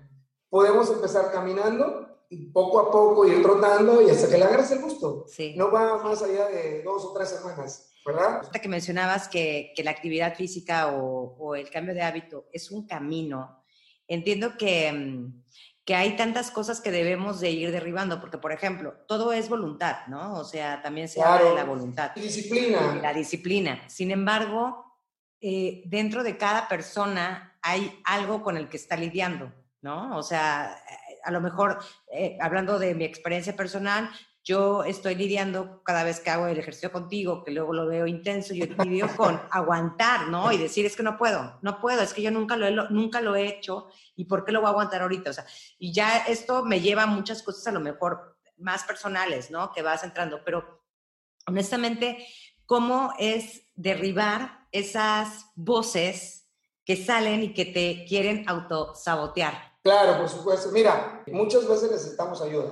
Podemos 0.49 0.89
empezar 0.89 1.31
caminando 1.31 2.07
y 2.29 2.51
poco 2.51 2.79
a 2.79 2.91
poco 2.91 3.27
ir 3.27 3.41
trotando 3.41 4.01
y 4.01 4.09
hasta 4.09 4.29
que 4.29 4.37
le 4.37 4.45
agarres 4.45 4.71
el 4.71 4.81
gusto. 4.81 5.25
Sí. 5.27 5.53
No 5.57 5.71
va 5.71 6.01
más 6.01 6.21
allá 6.21 6.47
de 6.47 6.81
dos 6.83 7.03
o 7.03 7.13
tres 7.13 7.29
semanas, 7.29 7.91
¿verdad? 8.05 8.39
Hasta 8.39 8.59
que 8.59 8.69
mencionabas 8.69 9.27
que, 9.27 9.73
que 9.75 9.83
la 9.83 9.91
actividad 9.91 10.35
física 10.35 10.87
o, 10.93 11.35
o, 11.37 11.55
el 11.55 11.69
cambio 11.69 11.93
de 11.93 12.01
hábito 12.01 12.47
es 12.53 12.71
un 12.71 12.87
camino. 12.87 13.63
Entiendo 14.07 14.57
que, 14.57 14.91
mm, 14.91 15.43
que 15.83 15.95
hay 15.95 16.15
tantas 16.15 16.51
cosas 16.51 16.79
que 16.79 16.91
debemos 16.91 17.41
de 17.41 17.51
ir 17.51 17.71
derribando, 17.71 18.21
porque 18.21 18.37
por 18.37 18.53
ejemplo, 18.53 18.93
todo 19.07 19.33
es 19.33 19.49
voluntad, 19.49 20.07
¿no? 20.07 20.35
O 20.35 20.45
sea, 20.45 20.81
también 20.81 21.09
se 21.09 21.21
habla 21.21 21.49
de 21.49 21.55
la 21.55 21.65
voluntad. 21.65 22.11
Disciplina. 22.15 22.99
La 23.01 23.13
disciplina. 23.13 23.89
Sin 23.89 24.11
embargo, 24.11 24.90
eh, 25.41 25.81
dentro 25.85 26.23
de 26.23 26.37
cada 26.37 26.67
persona 26.67 27.57
hay 27.63 27.99
algo 28.03 28.43
con 28.43 28.57
el 28.57 28.69
que 28.69 28.77
está 28.77 28.95
lidiando, 28.95 29.51
¿no? 29.81 30.15
O 30.17 30.23
sea, 30.23 30.77
eh, 30.87 31.17
a 31.23 31.31
lo 31.31 31.41
mejor, 31.41 31.79
eh, 32.11 32.37
hablando 32.39 32.77
de 32.77 32.93
mi 32.93 33.05
experiencia 33.05 33.55
personal, 33.55 34.09
yo 34.43 34.83
estoy 34.83 35.15
lidiando 35.15 35.83
cada 35.83 36.03
vez 36.03 36.19
que 36.19 36.29
hago 36.29 36.47
el 36.47 36.57
ejercicio 36.57 36.91
contigo, 36.91 37.43
que 37.43 37.51
luego 37.51 37.73
lo 37.73 37.87
veo 37.87 38.07
intenso, 38.07 38.53
yo 38.53 38.65
lidio 38.83 39.07
con 39.17 39.41
aguantar, 39.51 40.27
¿no? 40.27 40.51
Y 40.51 40.57
decir, 40.57 40.85
es 40.85 40.95
que 40.95 41.03
no 41.03 41.17
puedo, 41.17 41.59
no 41.61 41.79
puedo, 41.79 42.01
es 42.01 42.13
que 42.13 42.21
yo 42.21 42.31
nunca 42.31 42.55
lo 42.55 42.67
he, 42.67 42.71
nunca 42.91 43.21
lo 43.21 43.35
he 43.35 43.47
hecho 43.47 43.87
y 44.15 44.25
¿por 44.25 44.45
qué 44.45 44.51
lo 44.51 44.61
voy 44.61 44.67
a 44.67 44.71
aguantar 44.71 45.01
ahorita? 45.01 45.31
O 45.31 45.33
sea, 45.33 45.45
y 45.79 45.91
ya 45.91 46.17
esto 46.19 46.63
me 46.63 46.81
lleva 46.81 47.03
a 47.03 47.07
muchas 47.07 47.41
cosas 47.43 47.65
a 47.67 47.71
lo 47.71 47.79
mejor 47.79 48.37
más 48.57 48.83
personales, 48.83 49.49
¿no? 49.49 49.71
Que 49.71 49.81
vas 49.81 50.03
entrando, 50.03 50.43
pero 50.43 50.85
honestamente, 51.47 52.27
cómo 52.65 53.13
es 53.19 53.63
derribar 53.75 54.60
esas 54.71 55.45
voces 55.55 56.47
que 56.85 56.95
salen 56.95 57.43
y 57.43 57.53
que 57.53 57.65
te 57.65 58.05
quieren 58.07 58.47
autosabotear. 58.47 59.53
Claro, 59.83 60.19
por 60.19 60.29
supuesto. 60.29 60.69
Mira, 60.71 61.23
muchas 61.27 61.67
veces 61.67 61.91
necesitamos 61.91 62.41
ayuda, 62.41 62.71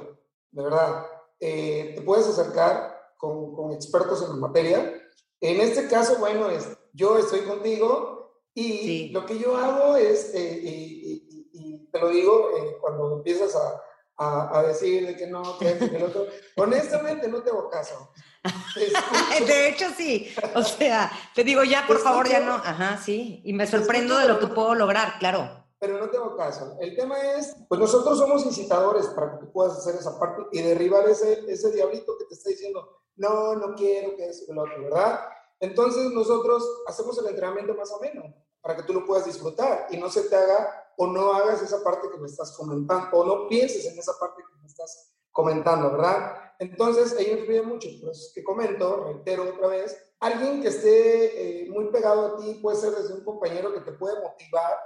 de 0.52 0.64
verdad. 0.64 1.06
Eh, 1.40 1.94
te 1.96 2.02
puedes 2.02 2.28
acercar 2.28 3.14
con, 3.18 3.56
con, 3.56 3.72
expertos 3.72 4.22
en 4.24 4.30
la 4.30 4.36
materia. 4.36 4.94
En 5.42 5.62
este 5.62 5.88
caso, 5.88 6.18
bueno, 6.20 6.50
es, 6.50 6.68
yo 6.94 7.18
estoy 7.18 7.42
contigo 7.42 8.20
y 8.54 9.10
lo 9.10 9.26
que 9.26 9.40
yo 9.40 9.56
hago 9.56 9.96
es, 9.96 10.34
eh, 10.34 10.60
y, 10.64 11.88
te 11.92 12.00
lo 12.00 12.10
digo 12.10 12.52
eh, 12.56 12.78
cuando 12.80 13.16
empiezas 13.18 13.56
a, 13.56 13.82
a, 14.20 14.64
decir 14.64 15.16
que 15.18 15.28
no, 15.28 15.58
que, 15.58 15.78
que 15.78 15.96
el 15.96 16.04
otro, 16.04 16.28
honestamente 16.58 17.28
no 17.30 17.42
te 17.42 17.50
hago 17.50 17.70
caso. 17.70 18.12
de 19.48 19.70
hecho, 19.70 19.86
sí. 19.96 20.34
O 20.56 20.64
sea, 20.64 21.12
te 21.34 21.44
digo, 21.44 21.64
ya, 21.64 21.86
por 21.88 22.00
favor, 22.00 22.28
ya 22.28 22.40
no. 22.42 22.56
Ajá, 22.56 22.98
sí. 22.98 23.42
Y 23.46 23.54
me 23.54 23.66
sorprendo 23.66 24.18
de 24.18 24.28
lo 24.28 24.40
que 24.40 24.48
puedo 24.48 24.76
lograr, 24.76 25.20
claro. 25.20 25.66
Pero 25.80 25.98
no 25.98 26.10
tengo 26.10 26.36
caso. 26.36 26.78
El 26.82 26.96
tema 26.96 27.18
es, 27.36 27.56
pues 27.70 27.80
nosotros 27.80 28.20
somos 28.20 28.46
incitadores 28.46 29.08
para 29.08 29.32
que 29.32 29.46
tú 29.46 29.52
puedas 29.52 29.78
hacer 29.78 29.96
esa 29.96 30.20
parte 30.20 30.44
y 30.52 30.62
derribar 30.62 31.08
ese, 31.08 31.46
ese 31.48 31.72
diablito 31.72 32.18
que 32.18 32.26
te 32.26 32.34
está 32.34 32.50
diciendo, 32.50 33.02
no, 33.16 33.56
no 33.56 33.74
quiero 33.76 34.16
que 34.18 34.28
eso, 34.28 34.46
que 34.46 34.54
lo 34.54 34.64
otro, 34.64 34.84
¿verdad? 34.84 35.22
Entonces 35.62 36.12
nosotros 36.12 36.66
hacemos 36.88 37.18
el 37.20 37.28
entrenamiento 37.28 37.74
más 37.76 37.92
o 37.92 38.00
menos 38.00 38.26
para 38.62 38.76
que 38.76 38.84
tú 38.84 38.94
lo 38.94 39.06
puedas 39.06 39.26
disfrutar 39.26 39.88
y 39.90 39.98
no 39.98 40.10
se 40.10 40.24
te 40.24 40.36
haga 40.36 40.89
o 41.02 41.08
no 41.08 41.34
hagas 41.34 41.62
esa 41.62 41.82
parte 41.82 42.10
que 42.12 42.18
me 42.18 42.28
estás 42.28 42.52
comentando 42.58 43.08
o 43.14 43.26
no 43.26 43.48
pienses 43.48 43.86
en 43.86 43.98
esa 43.98 44.12
parte 44.20 44.44
que 44.44 44.62
me 44.62 44.68
estás 44.68 45.14
comentando, 45.32 45.92
¿verdad? 45.92 46.54
Entonces, 46.60 47.16
ahí 47.18 47.32
influye 47.32 47.62
mucho, 47.62 47.88
pues 48.04 48.34
que 48.36 48.44
comento, 48.44 49.06
reitero 49.06 49.44
otra 49.44 49.68
vez, 49.68 49.98
alguien 50.20 50.62
que 50.62 50.68
esté 50.68 51.64
eh, 51.64 51.70
muy 51.70 51.86
pegado 51.86 52.26
a 52.26 52.38
ti 52.38 52.60
puede 52.62 52.76
ser 52.76 52.92
desde 52.92 53.14
un 53.14 53.24
compañero 53.24 53.74
que 53.74 53.80
te 53.80 53.94
puede 53.94 54.20
motivar, 54.20 54.78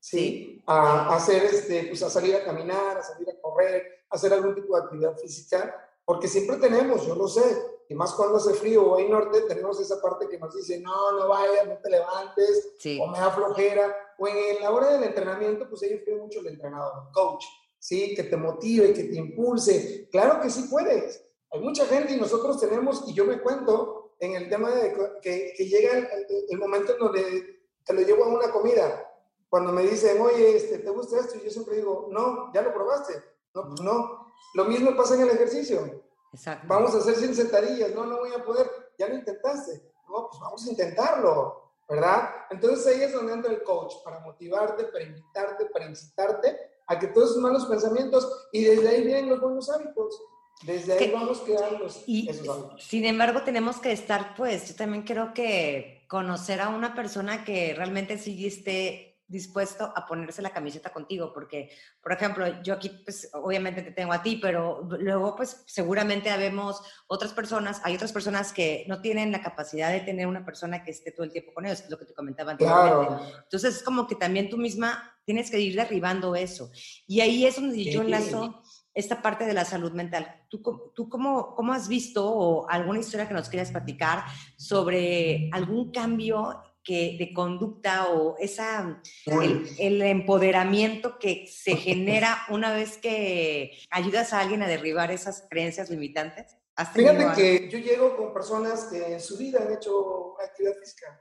¿sí? 0.00 0.60
A, 0.66 1.14
hacer, 1.14 1.44
este, 1.44 1.84
pues 1.84 2.02
a 2.02 2.10
salir 2.10 2.34
a 2.34 2.44
caminar, 2.44 2.98
a 2.98 3.02
salir 3.04 3.30
a 3.30 3.40
correr, 3.40 3.84
a 4.10 4.16
hacer 4.16 4.32
algún 4.32 4.56
tipo 4.56 4.74
de 4.74 4.82
actividad 4.82 5.16
física, 5.18 5.88
porque 6.04 6.26
siempre 6.26 6.56
tenemos, 6.56 7.06
yo 7.06 7.14
lo 7.14 7.28
sé, 7.28 7.44
y 7.88 7.94
más 7.94 8.12
cuando 8.14 8.38
hace 8.38 8.54
frío 8.54 8.90
o 8.90 8.96
hay 8.96 9.08
norte, 9.08 9.42
tenemos 9.42 9.78
esa 9.78 10.00
parte 10.02 10.28
que 10.28 10.38
nos 10.38 10.52
dice, 10.52 10.80
no, 10.80 11.12
no 11.12 11.28
vayas, 11.28 11.68
no 11.68 11.78
te 11.78 11.90
levantes, 11.90 12.76
o 13.00 13.06
me 13.06 13.20
da 13.20 13.30
flojera, 13.30 14.09
o 14.20 14.28
en 14.28 14.60
la 14.60 14.70
hora 14.70 14.92
del 14.92 15.02
entrenamiento, 15.02 15.66
pues 15.66 15.82
ahí 15.82 15.92
influye 15.92 16.20
mucho 16.20 16.40
el 16.40 16.48
entrenador, 16.48 16.92
el 17.06 17.12
coach, 17.12 17.42
¿sí? 17.78 18.14
Que 18.14 18.24
te 18.24 18.36
motive, 18.36 18.92
que 18.92 19.04
te 19.04 19.16
impulse. 19.16 20.08
Claro 20.10 20.42
que 20.42 20.50
sí 20.50 20.68
puedes. 20.70 21.24
Hay 21.50 21.60
mucha 21.60 21.86
gente 21.86 22.12
y 22.12 22.20
nosotros 22.20 22.60
tenemos, 22.60 23.04
y 23.08 23.14
yo 23.14 23.24
me 23.24 23.40
cuento 23.40 24.12
en 24.18 24.34
el 24.34 24.50
tema 24.50 24.70
de 24.72 24.92
que, 25.22 25.54
que 25.56 25.64
llega 25.64 26.06
el, 26.50 26.58
momento 26.58 26.92
en 26.92 26.98
donde 26.98 27.62
te 27.82 27.94
lo 27.94 28.02
llevo 28.02 28.24
a 28.24 28.28
una 28.28 28.52
comida. 28.52 29.10
Cuando 29.48 29.72
me 29.72 29.84
dicen, 29.84 30.20
oye, 30.20 30.54
este, 30.54 30.80
¿te 30.80 30.90
gusta 30.90 31.18
esto? 31.18 31.38
Y 31.38 31.44
yo 31.44 31.50
siempre 31.50 31.76
digo, 31.76 32.08
no, 32.10 32.52
¿ya 32.52 32.60
lo 32.60 32.74
probaste? 32.74 33.14
No, 33.54 33.68
pues 33.68 33.80
no. 33.80 34.32
Lo 34.52 34.66
mismo 34.66 34.94
pasa 34.94 35.14
en 35.14 35.22
el 35.22 35.30
ejercicio. 35.30 36.02
Exacto. 36.34 36.66
Vamos 36.68 36.94
a 36.94 36.98
hacer 36.98 37.16
100 37.16 37.34
sentadillas. 37.34 37.94
No, 37.94 38.04
no 38.04 38.18
voy 38.18 38.34
a 38.34 38.44
poder. 38.44 38.70
Ya 38.98 39.08
lo 39.08 39.14
intentaste. 39.14 39.90
No, 40.10 40.28
pues 40.28 40.40
vamos 40.40 40.66
a 40.66 40.70
intentarlo, 40.70 41.59
¿verdad? 41.90 42.30
Entonces 42.50 42.86
ahí 42.86 43.02
es 43.02 43.12
donde 43.12 43.32
entra 43.32 43.52
el 43.52 43.64
coach, 43.64 43.94
para 44.04 44.20
motivarte, 44.20 44.84
para 44.84 45.04
invitarte, 45.04 45.66
para 45.66 45.86
incitarte 45.86 46.56
a 46.86 46.98
que 46.98 47.08
todos 47.08 47.30
esos 47.30 47.42
malos 47.42 47.66
pensamientos, 47.66 48.48
y 48.52 48.64
desde 48.64 48.88
ahí 48.88 49.04
vienen 49.04 49.28
los 49.28 49.40
buenos 49.40 49.68
hábitos. 49.70 50.22
Desde 50.62 50.92
ahí 50.92 51.10
vamos 51.10 51.40
creando 51.40 51.86
y, 52.06 52.28
esos 52.28 52.48
hábitos. 52.48 52.84
Sin 52.84 53.04
embargo, 53.04 53.42
tenemos 53.42 53.78
que 53.78 53.92
estar, 53.92 54.34
pues, 54.36 54.68
yo 54.68 54.76
también 54.76 55.02
creo 55.02 55.34
que 55.34 56.04
conocer 56.08 56.60
a 56.60 56.68
una 56.68 56.94
persona 56.94 57.44
que 57.44 57.74
realmente 57.74 58.18
sí 58.18 58.46
esté 58.46 59.09
dispuesto 59.30 59.92
a 59.94 60.06
ponerse 60.06 60.42
la 60.42 60.50
camiseta 60.50 60.90
contigo, 60.90 61.32
porque, 61.32 61.70
por 62.02 62.12
ejemplo, 62.12 62.62
yo 62.62 62.74
aquí, 62.74 62.90
pues, 63.04 63.30
obviamente 63.32 63.82
te 63.82 63.92
tengo 63.92 64.12
a 64.12 64.22
ti, 64.22 64.38
pero 64.42 64.82
luego, 64.98 65.36
pues, 65.36 65.62
seguramente 65.66 66.30
habemos 66.30 66.82
otras 67.06 67.32
personas, 67.32 67.80
hay 67.84 67.94
otras 67.94 68.12
personas 68.12 68.52
que 68.52 68.84
no 68.88 69.00
tienen 69.00 69.30
la 69.30 69.40
capacidad 69.40 69.92
de 69.92 70.00
tener 70.00 70.26
una 70.26 70.44
persona 70.44 70.82
que 70.82 70.90
esté 70.90 71.12
todo 71.12 71.24
el 71.24 71.32
tiempo 71.32 71.54
con 71.54 71.64
ellos, 71.64 71.80
es 71.80 71.90
lo 71.90 71.98
que 71.98 72.06
te 72.06 72.14
comentaba 72.14 72.52
anteriormente. 72.52 73.24
Entonces, 73.44 73.76
es 73.76 73.82
como 73.84 74.08
que 74.08 74.16
también 74.16 74.50
tú 74.50 74.56
misma 74.56 75.14
tienes 75.24 75.48
que 75.48 75.60
ir 75.60 75.76
derribando 75.76 76.34
eso. 76.34 76.72
Y 77.06 77.20
ahí 77.20 77.46
es 77.46 77.54
donde 77.54 77.84
yo 77.84 78.02
enlazo 78.02 78.62
esta 78.94 79.22
parte 79.22 79.44
de 79.44 79.54
la 79.54 79.64
salud 79.64 79.92
mental. 79.92 80.42
¿Tú, 80.48 80.60
tú 80.92 81.08
cómo, 81.08 81.54
cómo 81.54 81.72
has 81.72 81.86
visto 81.86 82.28
o 82.28 82.68
alguna 82.68 82.98
historia 82.98 83.28
que 83.28 83.34
nos 83.34 83.48
quieras 83.48 83.70
platicar 83.70 84.24
sobre 84.56 85.48
algún 85.52 85.92
cambio 85.92 86.60
que, 86.82 87.16
de 87.18 87.32
conducta 87.32 88.08
o 88.08 88.36
esa, 88.38 89.02
el, 89.26 90.02
empoderamiento 90.02 91.18
que 91.18 91.46
se 91.46 91.76
genera 91.76 92.42
una 92.48 92.72
vez 92.72 92.98
que 92.98 93.78
ayudas 93.90 94.32
a 94.32 94.40
alguien 94.40 94.62
a 94.62 94.68
derribar 94.68 95.10
esas 95.10 95.46
creencias 95.48 95.90
limitantes? 95.90 96.56
Fíjate 96.94 97.26
que 97.34 97.68
yo 97.68 97.78
llego 97.78 98.16
con 98.16 98.32
personas 98.32 98.84
que 98.84 99.12
en 99.12 99.20
su 99.20 99.36
vida 99.36 99.62
han 99.62 99.72
hecho 99.72 100.40
actividad 100.40 100.74
física 100.80 101.20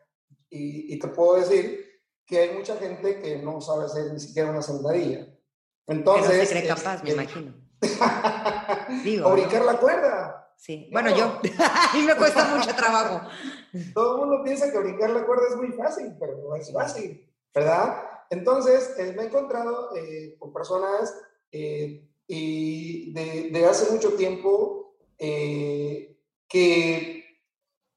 y, 0.50 0.94
y, 0.94 1.00
te 1.00 1.10
puedo 1.10 1.36
decir 1.40 2.02
que 2.26 2.40
hay 2.40 2.50
mucha 2.52 2.78
gente 2.78 3.20
que 3.20 3.38
no 3.38 3.60
sabe 3.60 3.86
hacer 3.86 4.14
ni 4.14 4.20
siquiera 4.20 4.52
una 4.52 4.62
sentadilla. 4.62 5.28
Entonces, 5.88 6.32
Pero 6.32 6.46
se 6.46 6.52
cree 6.52 6.68
capaz, 6.68 7.04
me 7.04 7.10
este, 7.10 7.22
imagino. 7.22 7.54
o 9.26 9.32
brincar 9.34 9.66
la 9.66 9.78
cuerda. 9.78 10.54
Sí, 10.56 10.90
bueno, 10.92 11.16
yo, 11.16 11.40
a 11.60 11.92
mí 11.96 12.04
me 12.04 12.16
cuesta 12.16 12.46
mucho 12.56 12.76
trabajo. 12.76 13.28
Todo 13.94 14.16
el 14.16 14.22
mundo 14.22 14.44
piensa 14.44 14.72
que 14.72 14.80
brincar 14.80 15.10
la 15.12 15.26
cuerda 15.26 15.48
es 15.50 15.56
muy 15.56 15.72
fácil, 15.74 16.16
pero 16.20 16.38
no 16.38 16.56
es 16.56 16.72
fácil, 16.72 17.28
¿verdad? 17.54 18.04
Entonces, 18.30 18.96
eh, 18.98 19.14
me 19.16 19.24
he 19.24 19.26
encontrado 19.26 19.96
eh, 19.96 20.36
con 20.38 20.54
personas 20.54 21.16
eh, 21.52 22.08
de, 22.28 23.66
hace 23.70 23.92
mucho 23.92 24.14
tiempo 24.14 24.96
que 25.18 27.26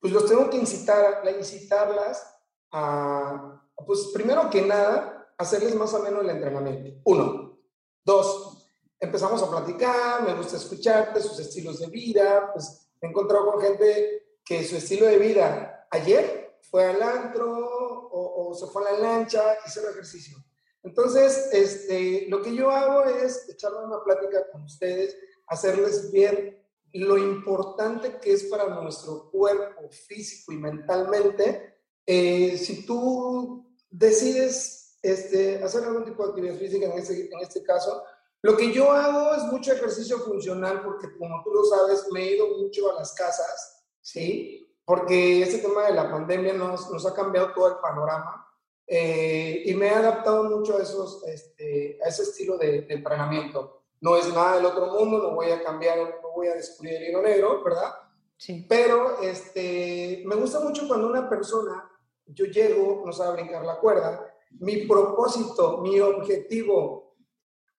pues 0.00 0.12
los 0.12 0.26
tengo 0.26 0.50
que 0.50 0.56
incitar, 0.56 1.22
incitarlas 1.38 2.26
a, 2.72 3.62
pues 3.86 4.10
primero 4.12 4.50
que 4.50 4.62
nada, 4.62 5.32
hacerles 5.38 5.76
más 5.76 5.94
o 5.94 6.02
menos 6.02 6.24
el 6.24 6.30
entrenamiento. 6.30 7.00
Uno. 7.04 7.58
Dos, 8.04 8.66
empezamos 8.98 9.40
a 9.42 9.50
platicar, 9.50 10.24
me 10.24 10.34
gusta 10.34 10.56
escucharte, 10.56 11.20
sus 11.20 11.38
estilos 11.38 11.78
de 11.78 11.86
vida, 11.86 12.50
pues 12.52 12.88
he 13.00 13.06
encontrado 13.06 13.52
con 13.52 13.60
gente 13.60 14.22
que 14.44 14.64
su 14.64 14.76
estilo 14.76 15.06
de 15.06 15.18
vida 15.18 15.86
ayer 15.90 16.58
fue 16.60 16.84
al 16.86 17.02
antro 17.02 18.08
o, 18.14 18.54
se 18.54 18.66
fue 18.66 18.86
a 18.86 18.92
la 18.92 18.98
lancha, 18.98 19.42
hizo 19.66 19.88
ejercicio. 19.88 20.36
Entonces, 20.82 21.48
este, 21.52 22.26
lo 22.28 22.42
que 22.42 22.54
yo 22.54 22.70
hago 22.70 23.04
es 23.04 23.48
echarme 23.48 23.84
una 23.84 24.02
plática 24.04 24.50
con 24.50 24.62
ustedes, 24.64 25.16
hacerles 25.46 26.12
ver 26.12 26.62
lo 26.92 27.16
importante 27.16 28.18
que 28.18 28.32
es 28.32 28.44
para 28.44 28.66
nuestro 28.68 29.30
cuerpo 29.30 29.88
físico 29.88 30.52
y 30.52 30.58
mentalmente. 30.58 31.76
Eh, 32.04 32.58
si 32.58 32.84
tú 32.84 33.66
decides 33.90 34.98
este, 35.02 35.62
hacer 35.62 35.84
algún 35.84 36.04
tipo 36.04 36.24
de 36.24 36.30
actividad 36.30 36.56
física, 36.56 36.86
en 36.86 36.98
este, 36.98 37.32
en 37.32 37.40
este 37.40 37.62
caso, 37.62 38.02
lo 38.42 38.56
que 38.56 38.72
yo 38.72 38.90
hago 38.90 39.34
es 39.34 39.44
mucho 39.44 39.72
ejercicio 39.72 40.18
funcional 40.18 40.82
porque 40.82 41.16
como 41.16 41.42
tú 41.44 41.50
lo 41.50 41.64
sabes, 41.64 42.06
me 42.10 42.24
he 42.24 42.36
ido 42.36 42.58
mucho 42.58 42.90
a 42.90 42.98
las 42.98 43.12
casas, 43.14 43.71
¿sí? 44.02 44.76
Porque 44.84 45.42
este 45.42 45.58
tema 45.58 45.86
de 45.86 45.94
la 45.94 46.10
pandemia 46.10 46.52
nos, 46.52 46.90
nos 46.90 47.06
ha 47.06 47.14
cambiado 47.14 47.52
todo 47.54 47.68
el 47.68 47.76
panorama 47.76 48.46
eh, 48.86 49.62
y 49.64 49.74
me 49.74 49.86
he 49.86 49.90
adaptado 49.90 50.44
mucho 50.44 50.76
a, 50.76 50.82
esos, 50.82 51.24
este, 51.24 51.98
a 52.04 52.08
ese 52.08 52.24
estilo 52.24 52.58
de, 52.58 52.86
entrenamiento. 52.90 53.84
No 54.00 54.16
es 54.16 54.28
nada 54.34 54.56
del 54.56 54.66
otro 54.66 54.88
mundo, 54.88 55.18
no 55.18 55.34
voy 55.34 55.50
a 55.50 55.62
cambiar, 55.62 55.96
no 55.96 56.32
voy 56.34 56.48
a 56.48 56.54
descubrir 56.54 56.96
el 56.96 57.08
hilo 57.08 57.22
negro, 57.22 57.62
¿verdad? 57.64 57.94
Sí. 58.36 58.66
Pero 58.68 59.22
este, 59.22 60.22
me 60.26 60.34
gusta 60.34 60.60
mucho 60.60 60.86
cuando 60.86 61.06
una 61.06 61.26
persona, 61.30 61.88
yo 62.26 62.44
llego, 62.46 63.02
no 63.06 63.12
sabe 63.12 63.40
brincar 63.40 63.64
la 63.64 63.78
cuerda, 63.78 64.28
mi 64.58 64.86
propósito, 64.86 65.78
mi 65.78 65.98
objetivo 66.00 67.02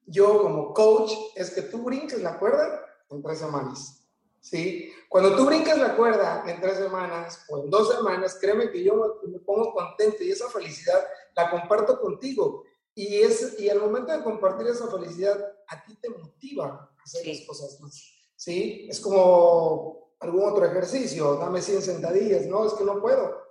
yo 0.05 0.41
como 0.41 0.73
coach 0.73 1.11
es 1.35 1.51
que 1.51 1.61
tú 1.63 1.83
brinques 1.83 2.21
la 2.21 2.37
cuerda 2.37 2.85
en 3.09 3.21
tres 3.21 3.39
semanas. 3.39 4.02
¿Sí? 4.43 4.91
Cuando 5.07 5.37
tú 5.37 5.45
brincas 5.45 5.77
la 5.77 5.95
cuerda 5.95 6.43
en 6.45 6.59
tres 6.59 6.77
semanas 6.77 7.45
o 7.47 7.63
en 7.63 7.69
dos 7.69 7.95
semanas, 7.95 8.37
créeme 8.41 8.69
que 8.69 8.83
yo 8.83 9.21
me, 9.25 9.39
pongo 9.39 9.73
contento 9.73 10.21
y 10.21 10.31
esa 10.31 10.49
felicidad 10.49 11.01
la 11.33 11.49
comparto 11.49 11.97
contigo. 12.01 12.65
Y, 12.93 13.21
es, 13.21 13.57
y 13.57 13.69
al 13.69 13.79
momento 13.79 14.11
de 14.11 14.21
compartir 14.21 14.67
esa 14.67 14.87
felicidad, 14.89 15.39
a 15.67 15.85
ti 15.85 15.95
te 15.95 16.09
motiva 16.09 16.67
a 16.67 17.03
hacer 17.03 17.25
las 17.25 17.39
cosas 17.47 17.79
más. 17.79 18.03
¿Sí? 18.35 18.85
Es 18.89 18.99
como 18.99 20.13
algún 20.19 20.43
otro 20.43 20.65
ejercicio, 20.65 21.35
dame 21.35 21.61
100 21.61 21.81
sentadillas, 21.81 22.45
no, 22.45 22.67
es 22.67 22.73
que 22.73 22.83
no 22.83 23.01
puedo. 23.01 23.41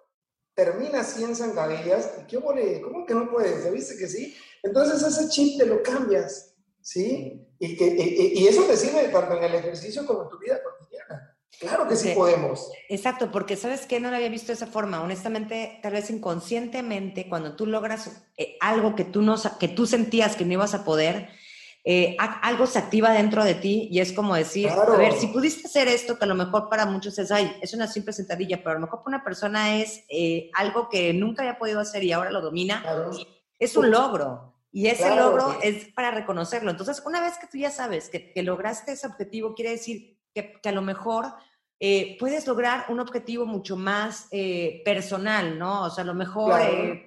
Termina 0.54 1.02
100 1.02 1.34
sentadillas, 1.34 2.18
¿y 2.20 2.26
qué 2.26 2.37
vole? 2.37 2.82
¿Cómo 2.82 3.06
que 3.06 3.14
no 3.14 3.30
puedes? 3.30 3.64
¿Ya 3.64 3.70
viste 3.70 3.96
que 3.96 4.08
sí? 4.08 4.37
Entonces 4.62 5.02
ese 5.02 5.30
chip 5.30 5.58
te 5.58 5.64
lo 5.64 5.82
cambias, 5.82 6.54
¿sí? 6.82 7.49
Y, 7.64 7.76
que, 7.76 8.33
y, 8.35 8.45
eso 8.49 8.64
te 8.64 8.76
sirve 8.76 9.04
tanto 9.04 9.37
en 9.37 9.45
el 9.45 9.54
ejercicio 9.54 10.04
como 10.04 10.25
en 10.25 10.28
tu 10.31 10.37
vida 10.37 10.61
cotidiana. 10.64 11.37
Claro 11.61 11.87
que 11.87 11.95
sí 11.95 12.11
podemos. 12.12 12.73
Exacto, 12.88 13.31
porque 13.31 13.54
sabes 13.54 13.87
que 13.87 14.00
no 14.00 14.11
lo 14.11 14.16
había 14.16 14.31
visto 14.31 14.49
de 14.49 14.54
esa 14.54 14.66
forma. 14.66 15.00
Honestamente, 15.00 15.78
tal 15.81 15.92
vez 15.92 16.11
inconscientemente, 16.11 17.28
cuando 17.28 17.54
tú 17.54 17.66
logras 17.66 18.25
eh, 18.37 18.57
algo 18.61 18.97
que 18.97 19.04
tú, 19.04 19.23
no, 19.23 19.37
que 19.61 19.69
tú 19.69 19.87
sentías 19.87 20.35
que 20.35 20.45
no 20.45 20.54
ibas 20.54 20.75
a 20.75 20.85
poder, 20.85 21.28
eh, 21.85 22.16
algo 22.19 22.66
se 22.66 22.81
activa 22.81 23.12
dentro 23.12 23.45
de 23.45 23.54
ti 23.54 23.87
y 23.92 24.00
es 24.00 24.12
como 24.12 24.35
decir, 24.35 24.69
a 24.69 24.97
ver, 24.97 25.12
si 25.12 25.28
pudiste 25.28 25.69
hacer 25.69 25.87
esto, 25.87 26.19
que 26.19 26.25
a 26.25 26.28
lo 26.28 26.35
mejor 26.35 26.69
para 26.69 26.85
muchos 26.87 27.16
es, 27.21 27.31
ay, 27.31 27.59
es 27.61 27.75
una 27.75 27.87
simple 27.87 28.12
sentadilla, 28.12 28.57
pero 28.57 28.71
a 28.71 28.75
lo 28.75 28.81
mejor 28.81 29.04
para 29.04 29.19
una 29.19 29.25
persona 29.25 29.81
es 29.81 30.02
eh, 30.09 30.50
algo 30.54 30.88
que 30.88 31.14
nunca 31.14 31.42
había 31.42 31.61
podido 31.61 31.78
hacer 31.78 32.02
y 32.02 32.11
ahora 32.11 32.33
lo 32.33 32.40
domina, 32.40 32.85
es 33.57 33.76
un 33.76 33.88
logro. 33.88 34.51
Y 34.73 34.87
ese 34.87 35.14
logro 35.14 35.59
es 35.62 35.93
para 35.93 36.11
reconocerlo. 36.11 36.71
Entonces, 36.71 37.02
una 37.05 37.21
vez 37.21 37.38
que 37.38 37.47
tú 37.47 37.59
ya 37.59 37.71
sabes 37.71 38.09
que, 38.09 38.33
lograste 38.43 38.93
ese 38.93 39.07
objetivo, 39.07 39.55
quiere 39.55 39.73
decir 39.73 40.19
que, 40.35 40.59
a 40.64 40.73
lo 40.73 40.83
mejor 40.83 41.26
eh, 41.79 42.17
puedes 42.19 42.47
lograr 42.47 42.87
un 42.88 42.99
objetivo 42.99 43.45
mucho 43.45 43.76
más 43.76 44.29
personal, 44.85 45.59
¿no? 45.59 45.85
O 45.85 45.91
sea, 45.91 46.05
a 46.05 46.07
lo 46.07 46.14
mejor 46.14 46.59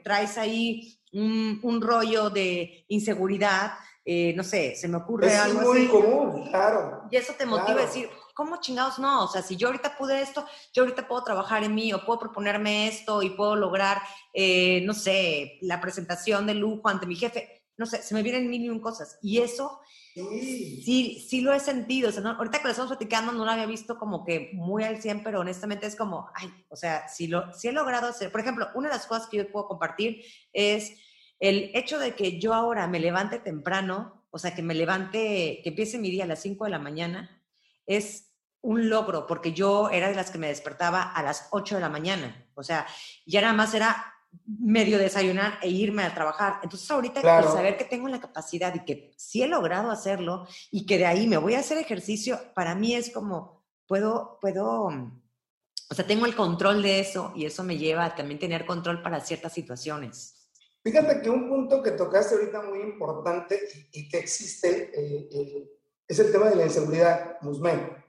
traes 0.03 0.37
ahí 0.37 0.99
un, 1.11 1.59
un 1.63 1.81
rollo 1.81 2.29
de 2.29 2.85
inseguridad 2.87 3.71
eh, 4.07 4.33
no 4.35 4.43
sé, 4.43 4.75
se 4.75 4.87
me 4.87 4.97
ocurre 4.97 5.25
es 5.25 5.39
algo 5.39 5.61
muy 5.61 5.87
común, 5.87 6.47
claro. 6.49 7.07
Y 7.09 7.15
eso 7.15 7.33
te 7.35 7.47
motiva 7.47 7.81
a 7.81 7.85
decir, 7.87 8.07
¿cómo 8.35 8.57
chingados 8.61 8.99
no? 8.99 9.23
O 9.23 9.27
sea, 9.27 9.41
si 9.41 9.55
yo 9.55 9.69
ahorita 9.69 9.97
pude 9.97 10.21
esto, 10.21 10.45
yo 10.71 10.83
ahorita 10.83 11.07
puedo 11.07 11.23
trabajar 11.23 11.63
en 11.63 11.73
mí 11.73 11.91
o 11.91 12.05
puedo 12.05 12.19
proponerme 12.19 12.87
esto 12.87 13.23
y 13.23 13.31
puedo 13.31 13.55
lograr, 13.55 13.99
eh, 14.31 14.81
no 14.85 14.93
sé, 14.93 15.57
la 15.61 15.81
presentación 15.81 16.45
de 16.45 16.53
lujo 16.53 16.87
ante 16.87 17.07
mi 17.07 17.15
jefe. 17.15 17.54
No 17.77 17.85
sé, 17.85 18.01
se 18.01 18.13
me 18.13 18.23
vienen 18.23 18.49
mil 18.49 18.63
y 18.63 18.69
un 18.69 18.79
cosas. 18.79 19.17
Y 19.21 19.39
eso 19.39 19.79
sí, 20.13 21.25
sí, 21.27 21.41
lo 21.41 21.53
he 21.53 21.59
sentido. 21.59 22.09
O 22.09 22.11
sea, 22.11 22.23
ahorita 22.23 22.59
que 22.59 22.63
lo 22.65 22.69
estamos 22.69 22.91
platicando 22.91 23.31
no 23.31 23.43
lo 23.43 23.51
había 23.51 23.65
visto 23.65 23.97
como 23.97 24.23
que 24.23 24.51
muy 24.53 24.83
al 24.83 25.01
100, 25.01 25.23
pero 25.23 25.41
honestamente 25.41 25.87
es 25.87 25.95
como, 25.95 26.29
ay, 26.35 26.51
o 26.69 26.75
sea, 26.75 27.07
si, 27.07 27.27
lo, 27.27 27.53
si 27.53 27.67
he 27.67 27.71
logrado 27.71 28.07
hacer, 28.07 28.31
por 28.31 28.41
ejemplo, 28.41 28.67
una 28.75 28.89
de 28.89 28.95
las 28.95 29.07
cosas 29.07 29.27
que 29.27 29.37
yo 29.37 29.51
puedo 29.51 29.67
compartir 29.67 30.23
es 30.53 30.93
el 31.39 31.71
hecho 31.73 31.99
de 31.99 32.15
que 32.15 32.39
yo 32.39 32.53
ahora 32.53 32.87
me 32.87 32.99
levante 32.99 33.39
temprano, 33.39 34.25
o 34.31 34.39
sea, 34.39 34.55
que 34.55 34.61
me 34.61 34.73
levante, 34.73 35.59
que 35.63 35.69
empiece 35.69 35.97
mi 35.97 36.09
día 36.09 36.23
a 36.23 36.27
las 36.27 36.41
5 36.41 36.63
de 36.65 36.71
la 36.71 36.79
mañana, 36.79 37.41
es 37.85 38.31
un 38.61 38.89
logro, 38.89 39.27
porque 39.27 39.53
yo 39.53 39.89
era 39.89 40.09
de 40.09 40.15
las 40.15 40.31
que 40.31 40.39
me 40.39 40.47
despertaba 40.47 41.03
a 41.03 41.21
las 41.21 41.49
8 41.51 41.75
de 41.75 41.81
la 41.81 41.89
mañana. 41.89 42.49
O 42.55 42.63
sea, 42.63 42.87
ya 43.25 43.41
nada 43.41 43.53
más 43.53 43.73
era 43.73 44.14
medio 44.45 44.97
desayunar 44.97 45.59
e 45.61 45.69
irme 45.69 46.03
a 46.03 46.13
trabajar. 46.13 46.59
Entonces 46.63 46.89
ahorita 46.89 47.21
saber 47.21 47.77
que 47.77 47.85
tengo 47.85 48.07
la 48.07 48.19
capacidad 48.19 48.73
y 48.73 48.85
que 48.85 49.13
sí 49.17 49.43
he 49.43 49.47
logrado 49.47 49.91
hacerlo 49.91 50.47
y 50.71 50.85
que 50.85 50.97
de 50.97 51.05
ahí 51.05 51.27
me 51.27 51.37
voy 51.37 51.55
a 51.55 51.59
hacer 51.59 51.77
ejercicio, 51.77 52.39
para 52.53 52.75
mí 52.75 52.95
es 52.95 53.11
como, 53.11 53.63
puedo, 53.87 54.37
puedo, 54.41 54.85
o 54.85 55.93
sea, 55.93 56.07
tengo 56.07 56.25
el 56.25 56.35
control 56.35 56.81
de 56.81 56.99
eso 56.99 57.33
y 57.35 57.45
eso 57.45 57.63
me 57.63 57.77
lleva 57.77 58.05
a 58.05 58.15
también 58.15 58.39
tener 58.39 58.65
control 58.65 59.01
para 59.01 59.19
ciertas 59.21 59.53
situaciones. 59.53 60.49
Fíjate 60.83 61.21
que 61.21 61.29
un 61.31 61.49
punto 61.49 61.81
que 61.81 61.91
tocaste 61.91 62.35
ahorita 62.35 62.61
muy 62.61 62.81
importante 62.81 63.59
y, 63.91 64.07
que 64.07 64.19
existe 64.19 64.91
eh, 64.93 65.29
eh, 65.31 65.71
es 66.07 66.19
el 66.19 66.31
tema 66.31 66.49
de 66.49 66.55
la 66.55 66.65
inseguridad, 66.65 67.37
Musmen. 67.41 68.04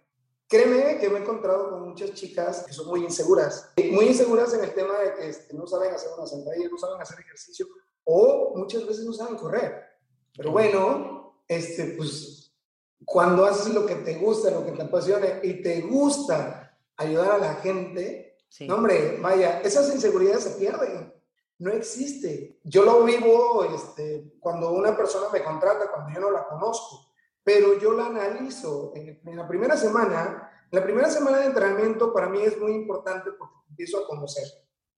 Créeme 0.48 0.98
que 0.98 1.08
me 1.08 1.18
he 1.18 1.22
encontrado 1.22 1.70
con 1.70 1.88
muchas 1.88 2.12
chicas 2.14 2.64
que 2.64 2.72
son 2.72 2.86
muy 2.86 3.02
inseguras, 3.02 3.72
muy 3.92 4.06
inseguras 4.06 4.54
en 4.54 4.62
el 4.62 4.74
tema 4.74 4.98
de 4.98 5.14
que 5.14 5.28
este, 5.28 5.54
no 5.54 5.66
saben 5.66 5.92
hacer 5.92 6.10
una 6.16 6.26
sentadilla, 6.26 6.68
no 6.68 6.78
saben 6.78 7.00
hacer 7.00 7.18
ejercicio 7.20 7.66
o 8.04 8.52
muchas 8.56 8.86
veces 8.86 9.04
no 9.04 9.12
saben 9.12 9.36
correr. 9.36 9.82
Pero 10.36 10.52
bueno, 10.52 11.42
este, 11.48 11.94
pues 11.96 12.52
cuando 13.04 13.44
haces 13.44 13.74
lo 13.74 13.84
que 13.84 13.96
te 13.96 14.14
gusta, 14.14 14.50
lo 14.50 14.64
que 14.64 14.72
te 14.72 14.82
apasiona 14.82 15.40
y 15.42 15.62
te 15.62 15.80
gusta 15.82 16.78
ayudar 16.96 17.32
a 17.32 17.38
la 17.38 17.54
gente, 17.56 18.38
hombre, 18.70 19.18
vaya, 19.20 19.60
esas 19.62 19.92
inseguridades 19.92 20.44
se 20.44 20.50
pierden 20.50 21.16
no 21.58 21.72
existe. 21.72 22.60
Yo 22.64 22.84
lo 22.84 23.04
vivo 23.04 23.64
este, 23.64 24.36
cuando 24.40 24.72
una 24.72 24.96
persona 24.96 25.28
me 25.32 25.42
contrata, 25.42 25.90
cuando 25.90 26.12
yo 26.12 26.20
no 26.20 26.30
la 26.30 26.46
conozco, 26.46 27.06
pero 27.42 27.78
yo 27.78 27.92
la 27.92 28.06
analizo. 28.06 28.92
En, 28.94 29.20
la 29.36 29.48
primera 29.48 29.76
semana, 29.76 30.45
la 30.70 30.82
primera 30.82 31.10
semana 31.10 31.38
de 31.38 31.46
entrenamiento 31.46 32.12
para 32.12 32.28
mí 32.28 32.40
es 32.42 32.58
muy 32.58 32.72
importante 32.72 33.30
porque 33.32 33.54
empiezo 33.70 33.98
a 33.98 34.06
conocer, 34.06 34.44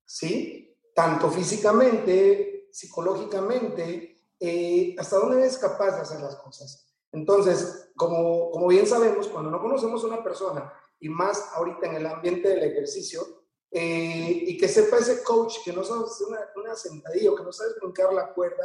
¿sí? 0.04 0.76
Tanto 0.94 1.30
físicamente, 1.30 2.68
psicológicamente, 2.72 4.16
eh, 4.40 4.94
hasta 4.98 5.16
dónde 5.16 5.38
eres 5.38 5.58
capaz 5.58 5.96
de 5.96 6.02
hacer 6.02 6.20
las 6.20 6.36
cosas. 6.36 6.88
Entonces, 7.12 7.90
como, 7.96 8.50
como 8.50 8.68
bien 8.68 8.86
sabemos, 8.86 9.28
cuando 9.28 9.50
no 9.50 9.60
conocemos 9.60 10.02
a 10.04 10.06
una 10.06 10.22
persona, 10.22 10.72
y 11.00 11.08
más 11.08 11.50
ahorita 11.54 11.86
en 11.86 11.94
el 11.96 12.06
ambiente 12.06 12.48
del 12.48 12.64
ejercicio, 12.64 13.44
eh, 13.70 14.44
y 14.46 14.56
que 14.56 14.68
sepa 14.68 14.98
ese 14.98 15.22
coach 15.22 15.56
que 15.64 15.72
no 15.72 15.84
sabe 15.84 16.04
hacer 16.04 16.26
una, 16.26 16.40
una 16.56 16.74
sentadilla 16.74 17.30
o 17.30 17.34
que 17.34 17.42
no 17.42 17.52
sabe 17.52 17.70
brincar 17.80 18.12
la 18.12 18.32
cuerda, 18.32 18.64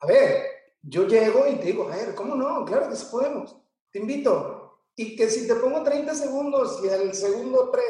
a 0.00 0.06
ver, 0.06 0.46
yo 0.82 1.06
llego 1.06 1.46
y 1.46 1.56
te 1.56 1.66
digo, 1.66 1.88
a 1.88 1.96
ver, 1.96 2.14
¿cómo 2.14 2.34
no? 2.34 2.64
Claro 2.64 2.88
que 2.88 2.96
sí 2.96 3.06
podemos, 3.10 3.56
te 3.90 3.98
invito. 3.98 4.53
Y 4.96 5.16
que 5.16 5.28
si 5.28 5.46
te 5.46 5.54
pongo 5.56 5.82
30 5.82 6.14
segundos 6.14 6.80
y 6.84 6.88
al 6.88 7.14
segundo 7.14 7.70
3 7.70 7.84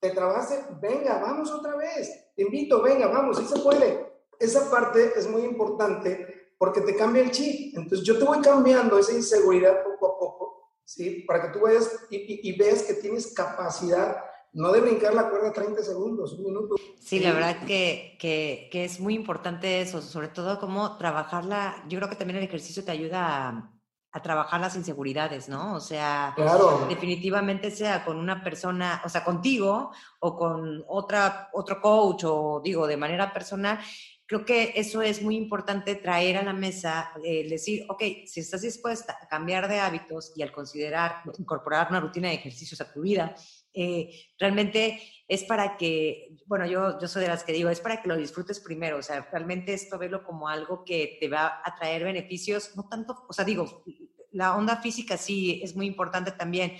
te 0.00 0.10
trabaste, 0.10 0.64
venga, 0.80 1.18
vamos 1.18 1.50
otra 1.50 1.76
vez, 1.76 2.10
te 2.34 2.42
invito, 2.42 2.82
venga, 2.82 3.06
vamos, 3.06 3.38
sí 3.38 3.44
se 3.44 3.60
puede. 3.60 4.10
Esa 4.38 4.70
parte 4.70 5.12
es 5.16 5.28
muy 5.28 5.42
importante 5.42 6.52
porque 6.58 6.80
te 6.80 6.96
cambia 6.96 7.22
el 7.22 7.30
chip. 7.30 7.76
Entonces 7.76 8.06
yo 8.06 8.18
te 8.18 8.24
voy 8.24 8.40
cambiando 8.40 8.98
esa 8.98 9.12
inseguridad 9.12 9.84
poco 9.84 10.06
a 10.06 10.18
poco, 10.18 10.72
¿sí? 10.84 11.24
Para 11.26 11.42
que 11.42 11.58
tú 11.58 11.64
vayas 11.64 11.90
y, 12.10 12.16
y, 12.16 12.40
y 12.48 12.58
veas 12.58 12.82
que 12.82 12.94
tienes 12.94 13.32
capacidad 13.34 14.24
no 14.52 14.72
de 14.72 14.80
brincar 14.80 15.14
la 15.14 15.30
cuerda 15.30 15.52
30 15.52 15.82
segundos, 15.82 16.32
un 16.32 16.44
minuto. 16.44 16.74
Sí, 16.98 17.20
la 17.20 17.32
verdad 17.32 17.64
que, 17.66 18.16
que, 18.18 18.68
que, 18.72 18.84
es 18.84 18.98
muy 18.98 19.14
importante 19.14 19.80
eso, 19.80 20.02
sobre 20.02 20.28
todo 20.28 20.58
cómo 20.58 20.96
trabajarla. 20.96 21.84
Yo 21.88 21.98
creo 21.98 22.10
que 22.10 22.16
también 22.16 22.38
el 22.38 22.44
ejercicio 22.44 22.84
te 22.84 22.90
ayuda 22.90 23.48
a, 23.48 23.79
a 24.12 24.22
trabajar 24.22 24.60
las 24.60 24.74
inseguridades, 24.76 25.48
¿no? 25.48 25.74
O 25.74 25.80
sea, 25.80 26.32
claro. 26.34 26.86
definitivamente 26.88 27.70
sea 27.70 28.04
con 28.04 28.16
una 28.16 28.42
persona, 28.42 29.00
o 29.04 29.08
sea, 29.08 29.24
contigo 29.24 29.92
o 30.18 30.36
con 30.36 30.84
otra, 30.88 31.48
otro 31.52 31.80
coach 31.80 32.24
o 32.24 32.60
digo, 32.62 32.86
de 32.86 32.96
manera 32.96 33.32
personal, 33.32 33.78
creo 34.26 34.44
que 34.44 34.72
eso 34.76 35.02
es 35.02 35.22
muy 35.22 35.36
importante 35.36 35.96
traer 35.96 36.36
a 36.36 36.44
la 36.44 36.52
mesa, 36.52 37.10
eh, 37.24 37.48
decir, 37.48 37.84
ok, 37.88 38.02
si 38.26 38.40
estás 38.40 38.62
dispuesta 38.62 39.18
a 39.20 39.26
cambiar 39.26 39.68
de 39.68 39.80
hábitos 39.80 40.32
y 40.36 40.42
al 40.42 40.52
considerar 40.52 41.22
incorporar 41.38 41.88
una 41.90 41.98
rutina 41.98 42.28
de 42.28 42.34
ejercicios 42.34 42.80
a 42.80 42.92
tu 42.92 43.00
vida, 43.00 43.34
eh, 43.74 44.10
realmente 44.38 45.00
es 45.30 45.44
para 45.44 45.76
que, 45.76 46.36
bueno, 46.46 46.66
yo, 46.66 46.98
yo 46.98 47.06
soy 47.06 47.22
de 47.22 47.28
las 47.28 47.44
que 47.44 47.52
digo, 47.52 47.70
es 47.70 47.78
para 47.78 48.02
que 48.02 48.08
lo 48.08 48.16
disfrutes 48.16 48.58
primero, 48.58 48.98
o 48.98 49.02
sea, 49.02 49.28
realmente 49.30 49.72
esto 49.72 49.96
velo 49.96 50.24
como 50.24 50.48
algo 50.48 50.84
que 50.84 51.18
te 51.20 51.28
va 51.28 51.62
a 51.64 51.76
traer 51.76 52.02
beneficios, 52.02 52.72
no 52.74 52.88
tanto, 52.88 53.24
o 53.28 53.32
sea, 53.32 53.44
digo, 53.44 53.84
la 54.32 54.56
onda 54.56 54.78
física 54.78 55.16
sí 55.16 55.60
es 55.62 55.76
muy 55.76 55.86
importante 55.86 56.32
también, 56.32 56.72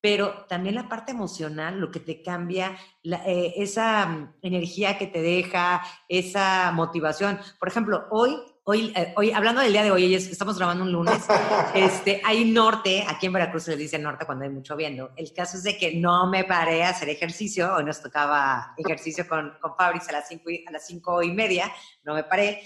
pero 0.00 0.46
también 0.48 0.76
la 0.76 0.88
parte 0.88 1.12
emocional, 1.12 1.78
lo 1.78 1.90
que 1.90 2.00
te 2.00 2.22
cambia, 2.22 2.74
eh, 3.04 3.52
esa 3.58 4.06
mm, 4.06 4.36
energía 4.40 4.96
que 4.96 5.06
te 5.06 5.20
deja, 5.20 5.82
esa 6.08 6.72
motivación. 6.72 7.38
Por 7.58 7.68
ejemplo, 7.68 8.06
hoy 8.10 8.34
Hoy, 8.72 8.92
eh, 8.94 9.12
hoy, 9.16 9.32
hablando 9.32 9.60
del 9.60 9.72
día 9.72 9.82
de 9.82 9.90
hoy, 9.90 10.14
estamos 10.14 10.56
grabando 10.56 10.84
un 10.84 10.92
lunes, 10.92 11.24
este, 11.74 12.22
hay 12.24 12.44
norte, 12.44 13.04
aquí 13.08 13.26
en 13.26 13.32
Veracruz 13.32 13.64
se 13.64 13.72
le 13.72 13.76
dice 13.76 13.98
norte 13.98 14.24
cuando 14.24 14.44
hay 14.44 14.50
mucho 14.52 14.76
viendo. 14.76 15.10
El 15.16 15.32
caso 15.32 15.56
es 15.56 15.64
de 15.64 15.76
que 15.76 15.96
no 15.96 16.28
me 16.28 16.44
paré 16.44 16.84
a 16.84 16.90
hacer 16.90 17.08
ejercicio, 17.08 17.74
hoy 17.74 17.82
nos 17.82 18.00
tocaba 18.00 18.72
ejercicio 18.76 19.26
con, 19.26 19.58
con 19.60 19.74
Fabrice 19.74 20.10
a 20.10 20.20
las, 20.20 20.28
cinco 20.28 20.50
y, 20.50 20.64
a 20.68 20.70
las 20.70 20.86
cinco 20.86 21.20
y 21.20 21.32
media, 21.32 21.72
no 22.04 22.14
me 22.14 22.22
paré. 22.22 22.62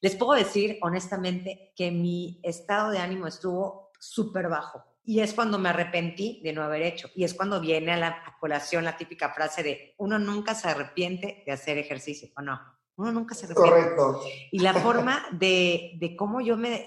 Les 0.00 0.14
puedo 0.14 0.34
decir 0.34 0.78
honestamente 0.82 1.72
que 1.74 1.90
mi 1.90 2.38
estado 2.44 2.92
de 2.92 3.00
ánimo 3.00 3.26
estuvo 3.26 3.90
súper 3.98 4.48
bajo. 4.48 4.84
Y 5.02 5.18
es 5.18 5.34
cuando 5.34 5.58
me 5.58 5.70
arrepentí 5.70 6.40
de 6.44 6.52
no 6.52 6.62
haber 6.62 6.82
hecho. 6.82 7.10
Y 7.16 7.24
es 7.24 7.34
cuando 7.34 7.60
viene 7.60 7.90
a 7.90 7.96
la 7.96 8.22
colación 8.38 8.84
la 8.84 8.96
típica 8.96 9.34
frase 9.34 9.64
de 9.64 9.94
uno 9.98 10.16
nunca 10.16 10.54
se 10.54 10.68
arrepiente 10.68 11.42
de 11.44 11.50
hacer 11.50 11.76
ejercicio, 11.76 12.28
¿o 12.36 12.40
no? 12.40 12.79
Uno 13.00 13.12
nunca 13.12 13.34
se 13.34 13.46
arrepiente. 13.46 13.70
Correcto. 13.70 14.20
Y 14.50 14.58
la 14.58 14.74
forma 14.74 15.24
de, 15.32 15.92
de, 15.98 16.14
cómo 16.16 16.42
yo 16.42 16.58
me 16.58 16.84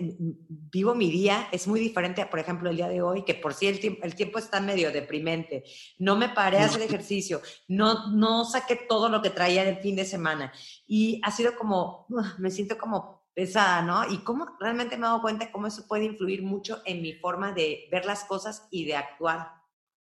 vivo 0.47 0.93
mi 0.93 1.09
día 1.09 1.47
es 1.51 1.67
muy 1.67 1.79
diferente, 1.79 2.23
por 2.27 2.37
ejemplo, 2.37 2.69
el 2.69 2.75
día 2.75 2.87
de 2.87 3.01
hoy, 3.01 3.25
que 3.25 3.33
por 3.33 3.55
sí 3.55 3.65
el 3.65 3.79
tiempo, 3.79 4.01
el 4.03 4.13
tiempo 4.13 4.37
está 4.37 4.59
medio 4.59 4.91
deprimente. 4.91 5.63
No 5.97 6.15
me 6.15 6.29
paré 6.29 6.59
a 6.59 6.65
hacer 6.65 6.83
ejercicio, 6.83 7.41
no, 7.67 8.11
no 8.11 8.45
saqué 8.45 8.75
todo 8.75 9.09
lo 9.09 9.23
que 9.23 9.31
traía 9.31 9.63
del 9.63 9.77
fin 9.77 9.95
de 9.95 10.05
semana. 10.05 10.53
Y 10.85 11.19
ha 11.23 11.31
sido 11.31 11.55
como, 11.55 12.05
me 12.37 12.51
siento 12.51 12.77
como 12.77 13.23
pesada, 13.33 13.81
¿no? 13.81 14.07
Y 14.07 14.23
cómo 14.23 14.55
realmente 14.59 14.95
me 14.97 15.07
he 15.07 15.09
dado 15.09 15.21
cuenta 15.23 15.51
cómo 15.51 15.65
eso 15.65 15.87
puede 15.87 16.05
influir 16.05 16.43
mucho 16.43 16.77
en 16.85 17.01
mi 17.01 17.13
forma 17.13 17.53
de 17.53 17.87
ver 17.91 18.05
las 18.05 18.23
cosas 18.25 18.67
y 18.69 18.85
de 18.85 18.97
actuar. 18.97 19.49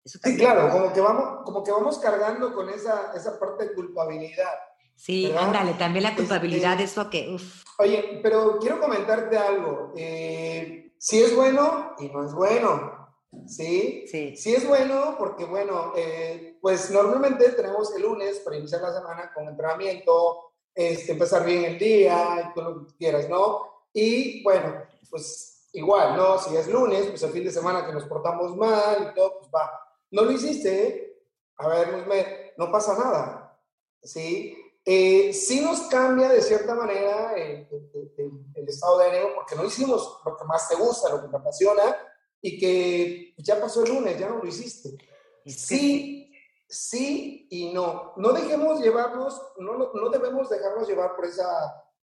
sí, 0.04 0.20
claro, 0.36 0.70
como 0.72 0.92
que, 0.92 1.00
vamos, 1.00 1.46
como 1.46 1.64
que 1.64 1.72
vamos 1.72 2.00
cargando 2.00 2.54
con 2.54 2.70
esa, 2.70 3.14
esa 3.16 3.40
parte 3.40 3.70
de 3.70 3.74
culpabilidad 3.76 4.60
Sí, 5.02 5.34
ándale, 5.36 5.74
también 5.74 6.04
la 6.04 6.16
culpabilidad 6.16 6.80
es 6.80 6.96
lo 6.96 7.10
que... 7.10 7.36
Oye, 7.80 8.20
pero 8.22 8.60
quiero 8.60 8.80
comentarte 8.80 9.36
algo. 9.36 9.94
Eh, 9.98 10.94
si 10.96 11.24
es 11.24 11.36
bueno 11.36 11.96
y 11.98 12.08
no 12.10 12.24
es 12.24 12.32
bueno. 12.32 13.10
¿Sí? 13.48 14.06
Sí. 14.06 14.36
Sí 14.36 14.54
es 14.54 14.68
bueno 14.68 15.16
porque, 15.18 15.46
bueno, 15.46 15.94
eh, 15.96 16.60
pues 16.62 16.92
normalmente 16.92 17.50
tenemos 17.54 17.96
el 17.96 18.04
lunes 18.04 18.42
para 18.42 18.58
iniciar 18.58 18.84
la 18.84 18.94
semana 18.94 19.34
con 19.34 19.48
entrenamiento, 19.48 20.52
este, 20.76 21.14
empezar 21.14 21.46
bien 21.46 21.66
el 21.66 21.80
día, 21.80 22.52
todo 22.54 22.70
lo 22.70 22.86
que 22.86 22.96
quieras, 22.98 23.28
¿no? 23.28 23.88
Y 23.92 24.44
bueno, 24.44 24.84
pues 25.10 25.68
igual, 25.74 26.16
¿no? 26.16 26.38
Si 26.38 26.56
es 26.56 26.68
lunes, 26.68 27.08
pues 27.08 27.24
el 27.24 27.32
fin 27.32 27.46
de 27.46 27.52
semana 27.52 27.88
que 27.88 27.94
nos 27.94 28.04
portamos 28.04 28.56
mal 28.56 29.10
y 29.10 29.16
todo, 29.16 29.40
pues 29.40 29.50
va. 29.50 29.68
No 30.12 30.22
lo 30.22 30.32
hiciste, 30.32 31.24
a 31.58 31.68
ver, 31.70 32.54
no 32.56 32.72
pasa 32.72 32.96
nada, 33.00 33.60
¿sí? 34.04 34.56
Eh, 34.84 35.32
sí 35.34 35.62
nos 35.62 35.82
cambia 35.82 36.30
de 36.30 36.42
cierta 36.42 36.74
manera 36.74 37.34
el, 37.36 37.68
el, 38.56 38.68
estado 38.68 38.98
de 38.98 39.12
ánimo 39.12 39.36
porque 39.36 39.56
no 39.56 39.64
hicimos 39.64 40.20
lo 40.26 40.36
que 40.36 40.44
más 40.46 40.68
te 40.68 40.76
gusta, 40.76 41.10
lo 41.10 41.22
que 41.22 41.28
te 41.28 41.38
apasiona 41.38 41.96
y 42.42 42.60
que 42.60 43.34
ya 43.38 43.62
pasó 43.62 43.84
el 43.84 43.94
lunes, 43.94 44.18
ya 44.18 44.28
no 44.28 44.38
lo 44.38 44.48
hiciste. 44.48 44.98
Sí, 45.46 46.34
sí 46.68 47.48
y 47.50 47.74
no. 47.74 48.14
No 48.18 48.34
dejemos 48.34 48.82
llevarnos, 48.82 49.40
no, 49.58 49.92
no 49.94 50.10
debemos 50.10 50.50
dejarnos 50.50 50.88
llevar 50.88 51.16
por 51.16 51.26
esa, 51.26 51.48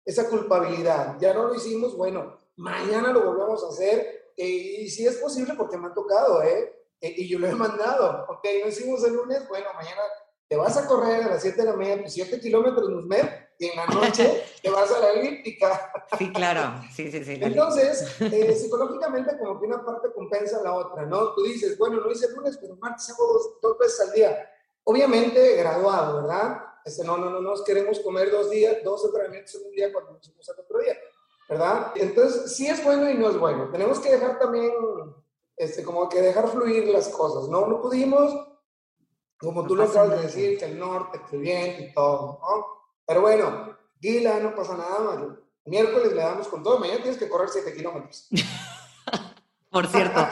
esa 0.04 0.28
culpabilidad. 0.28 1.16
Ya 1.18 1.32
no 1.32 1.44
lo 1.44 1.54
hicimos, 1.54 1.96
bueno, 1.96 2.36
mañana 2.56 3.12
lo 3.12 3.24
volvemos 3.24 3.64
a 3.64 3.68
hacer 3.68 4.32
eh, 4.36 4.82
y 4.82 4.90
si 4.90 5.06
es 5.06 5.16
posible 5.16 5.54
porque 5.54 5.78
me 5.78 5.88
ha 5.88 5.94
tocado, 5.94 6.42
¿eh? 6.42 6.84
¿eh? 7.00 7.14
y 7.16 7.28
yo 7.28 7.38
lo 7.38 7.46
he 7.46 7.54
mandado, 7.54 8.26
ok, 8.28 8.44
no 8.62 8.68
hicimos 8.68 9.02
el 9.04 9.14
lunes, 9.14 9.48
bueno, 9.48 9.68
mañana 9.74 10.02
te 10.48 10.56
vas 10.56 10.76
a 10.76 10.86
correr 10.86 11.24
a 11.24 11.28
las 11.28 11.42
7 11.42 11.60
de 11.60 11.64
la 11.64 11.76
mañana, 11.76 12.02
7 12.06 12.30
pues, 12.30 12.42
kilómetros 12.42 12.88
Nusmet, 12.88 13.46
y 13.58 13.66
en 13.66 13.76
la 13.76 13.86
noche 13.86 14.44
te 14.62 14.70
vas 14.70 14.90
a 14.92 15.00
la 15.00 15.10
elíptica. 15.12 15.92
Sí, 16.18 16.30
claro, 16.32 16.80
sí, 16.94 17.10
sí, 17.10 17.24
sí. 17.24 17.38
Entonces, 17.40 18.20
eh, 18.20 18.54
psicológicamente 18.54 19.36
como 19.38 19.58
que 19.58 19.66
una 19.66 19.84
parte 19.84 20.08
compensa 20.14 20.62
la 20.62 20.74
otra, 20.74 21.04
¿no? 21.06 21.32
Tú 21.34 21.42
dices, 21.42 21.76
bueno, 21.78 22.00
no 22.00 22.10
hice 22.10 22.30
lunes, 22.30 22.58
pero 22.60 22.76
martes 22.76 23.10
hago 23.10 23.32
dos, 23.32 23.60
dos, 23.60 23.78
veces 23.78 24.00
al 24.00 24.12
día. 24.12 24.50
Obviamente 24.84 25.56
graduado, 25.56 26.22
¿verdad? 26.22 26.58
Este, 26.84 27.04
no, 27.04 27.16
no, 27.16 27.30
no 27.30 27.40
nos 27.40 27.64
queremos 27.64 27.98
comer 28.00 28.30
dos 28.30 28.50
días, 28.50 28.76
dos 28.84 29.04
entrenamientos 29.04 29.54
en 29.56 29.66
un 29.66 29.72
día 29.72 29.92
cuando 29.92 30.12
nos 30.12 30.22
hicimos 30.22 30.48
el 30.48 30.60
otro 30.60 30.78
día, 30.78 30.96
¿verdad? 31.48 31.92
Entonces, 31.96 32.54
sí 32.54 32.68
es 32.68 32.84
bueno 32.84 33.10
y 33.10 33.14
no 33.14 33.30
es 33.30 33.38
bueno. 33.38 33.68
Tenemos 33.72 33.98
que 33.98 34.12
dejar 34.12 34.38
también, 34.38 34.70
este, 35.56 35.82
como 35.82 36.08
que 36.08 36.20
dejar 36.20 36.46
fluir 36.48 36.84
las 36.88 37.08
cosas, 37.08 37.48
¿no? 37.48 37.66
No 37.66 37.80
pudimos, 37.80 38.32
como 39.38 39.66
tú 39.66 39.74
lo 39.74 39.84
acabas 39.84 40.10
de 40.10 40.22
decir, 40.22 40.58
que 40.58 40.64
el 40.64 40.78
norte, 40.78 41.20
que 41.30 41.36
viento 41.36 41.82
y 41.82 41.92
todo, 41.92 42.40
¿no? 42.40 42.66
Pero 43.06 43.20
bueno, 43.20 43.76
Gila, 44.00 44.40
no 44.40 44.54
pasa 44.54 44.76
nada, 44.76 45.00
más. 45.00 45.18
Miércoles 45.64 46.12
le 46.12 46.22
damos 46.22 46.48
con 46.48 46.62
todo, 46.62 46.78
mañana 46.78 47.02
tienes 47.02 47.18
que 47.18 47.28
correr 47.28 47.48
7 47.48 47.74
kilómetros. 47.74 48.28
Por 49.70 49.86
cierto. 49.88 50.26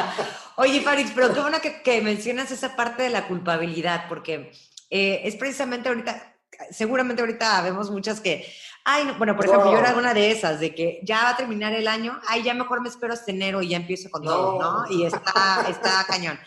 Oye, 0.56 0.80
Faris, 0.80 1.12
pero 1.14 1.34
qué 1.34 1.40
bueno 1.40 1.58
que, 1.60 2.00
mencionas 2.00 2.50
esa 2.50 2.76
parte 2.76 3.02
de 3.02 3.10
la 3.10 3.28
culpabilidad, 3.28 4.08
porque 4.08 4.52
eh, 4.88 5.20
es 5.24 5.36
precisamente 5.36 5.88
ahorita, 5.88 6.36
seguramente 6.70 7.20
ahorita 7.20 7.60
vemos 7.60 7.90
muchas 7.90 8.20
que, 8.20 8.50
ay, 8.84 9.14
bueno, 9.18 9.36
por 9.36 9.44
ejemplo, 9.44 9.70
yo 9.70 9.78
era 9.78 9.94
una 9.96 10.14
de 10.14 10.30
esas, 10.30 10.60
de 10.60 10.74
que 10.74 11.00
ya 11.02 11.24
va 11.24 11.30
a 11.30 11.36
terminar 11.36 11.74
el 11.74 11.88
año, 11.88 12.18
ay, 12.26 12.42
ya 12.42 12.54
mejor 12.54 12.80
me 12.80 12.88
espero 12.88 13.12
hasta 13.12 13.32
enero 13.32 13.60
y 13.60 13.68
ya 13.68 13.76
empiezo 13.76 14.08
con 14.10 14.22
todo, 14.22 14.58
¿no? 14.58 14.90
Y 14.90 15.04
está, 15.04 15.66
está 15.68 16.06
cañón. 16.06 16.38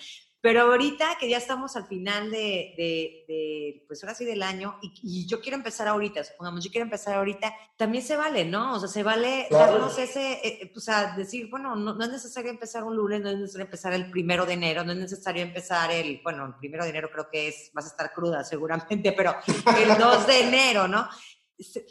Pero 0.42 0.62
ahorita 0.62 1.18
que 1.20 1.28
ya 1.28 1.38
estamos 1.38 1.76
al 1.76 1.86
final 1.86 2.32
de, 2.32 2.74
de, 2.78 3.84
pues 3.88 4.02
ahora 4.04 4.16
sí 4.16 4.24
del 4.24 4.42
año, 4.42 4.78
y, 4.82 5.28
yo 5.28 5.42
quiero 5.42 5.58
empezar 5.58 5.90
ahorita, 5.90 6.24
supongamos, 6.24 6.64
yo 6.64 6.72
quiero 6.72 6.86
empezar 6.86 7.16
ahorita, 7.16 7.54
también 7.76 8.06
se 8.06 8.16
vale, 8.16 8.46
¿no? 8.46 8.76
O 8.76 8.80
sea, 8.80 8.88
se 8.88 9.04
vale 9.04 9.48
darnos 9.52 9.98
ese, 9.98 10.34
eh, 10.34 10.60
eh, 10.62 10.72
pues 10.74 10.88
a 10.88 11.14
decir, 11.18 11.50
bueno, 11.50 11.76
no, 11.76 12.02
es 12.02 12.10
necesario 12.10 12.52
empezar 12.52 12.86
un 12.86 12.96
lunes, 12.96 13.20
no 13.20 13.30
es 13.30 13.38
necesario 13.38 13.66
empezar 13.66 13.92
el 13.92 14.10
primero 14.10 14.46
de 14.46 14.54
enero, 14.54 14.86
no 14.86 14.94
es 14.94 14.98
necesario 14.98 15.44
empezar 15.44 15.92
el, 15.92 16.22
bueno, 16.24 16.46
el 16.46 16.56
primero 16.56 16.86
de 16.86 16.92
enero 16.92 17.10
creo 17.12 17.30
que 17.30 17.50
es, 17.50 17.72
vas 17.74 17.86
a 17.86 17.90
estar 17.90 18.14
cruda 18.14 18.44
seguramente, 18.46 19.12
pero 19.12 19.36
el 19.78 19.98
2 19.98 20.28
de 20.28 20.40
enero, 20.40 20.88
¿no? 20.88 21.10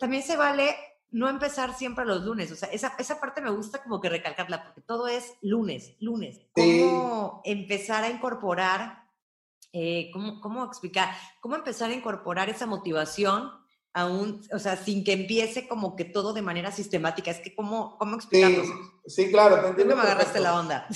También 0.00 0.22
se 0.22 0.38
vale 0.38 0.74
no 1.10 1.28
empezar 1.28 1.74
siempre 1.76 2.04
los 2.04 2.22
lunes. 2.24 2.50
O 2.52 2.56
sea, 2.56 2.68
esa, 2.70 2.94
esa 2.98 3.20
parte 3.20 3.40
me 3.40 3.50
gusta 3.50 3.82
como 3.82 4.00
que 4.00 4.08
recalcarla, 4.08 4.64
porque 4.64 4.80
todo 4.80 5.08
es 5.08 5.34
lunes, 5.40 5.94
lunes. 6.00 6.40
¿Cómo 6.52 7.40
empezar 7.44 8.04
a 8.04 8.10
incorporar, 8.10 9.04
eh, 9.72 10.10
cómo, 10.12 10.40
cómo 10.40 10.64
explicar, 10.64 11.10
cómo 11.40 11.56
empezar 11.56 11.90
a 11.90 11.94
incorporar 11.94 12.48
esa 12.50 12.66
motivación 12.66 13.50
aún, 13.94 14.42
o 14.52 14.58
sea, 14.58 14.76
sin 14.76 15.02
que 15.02 15.12
empiece 15.12 15.66
como 15.66 15.96
que 15.96 16.04
todo 16.04 16.32
de 16.32 16.42
manera 16.42 16.70
sistemática? 16.72 17.30
Es 17.30 17.40
que, 17.40 17.54
¿cómo, 17.54 17.96
cómo 17.98 18.16
explicarlo? 18.16 18.64
Sí, 19.06 19.30
claro, 19.30 19.60
te 19.62 19.68
entiendo. 19.68 19.96
me 19.96 20.02
agarraste 20.02 20.40
la 20.40 20.58
onda. 20.58 20.86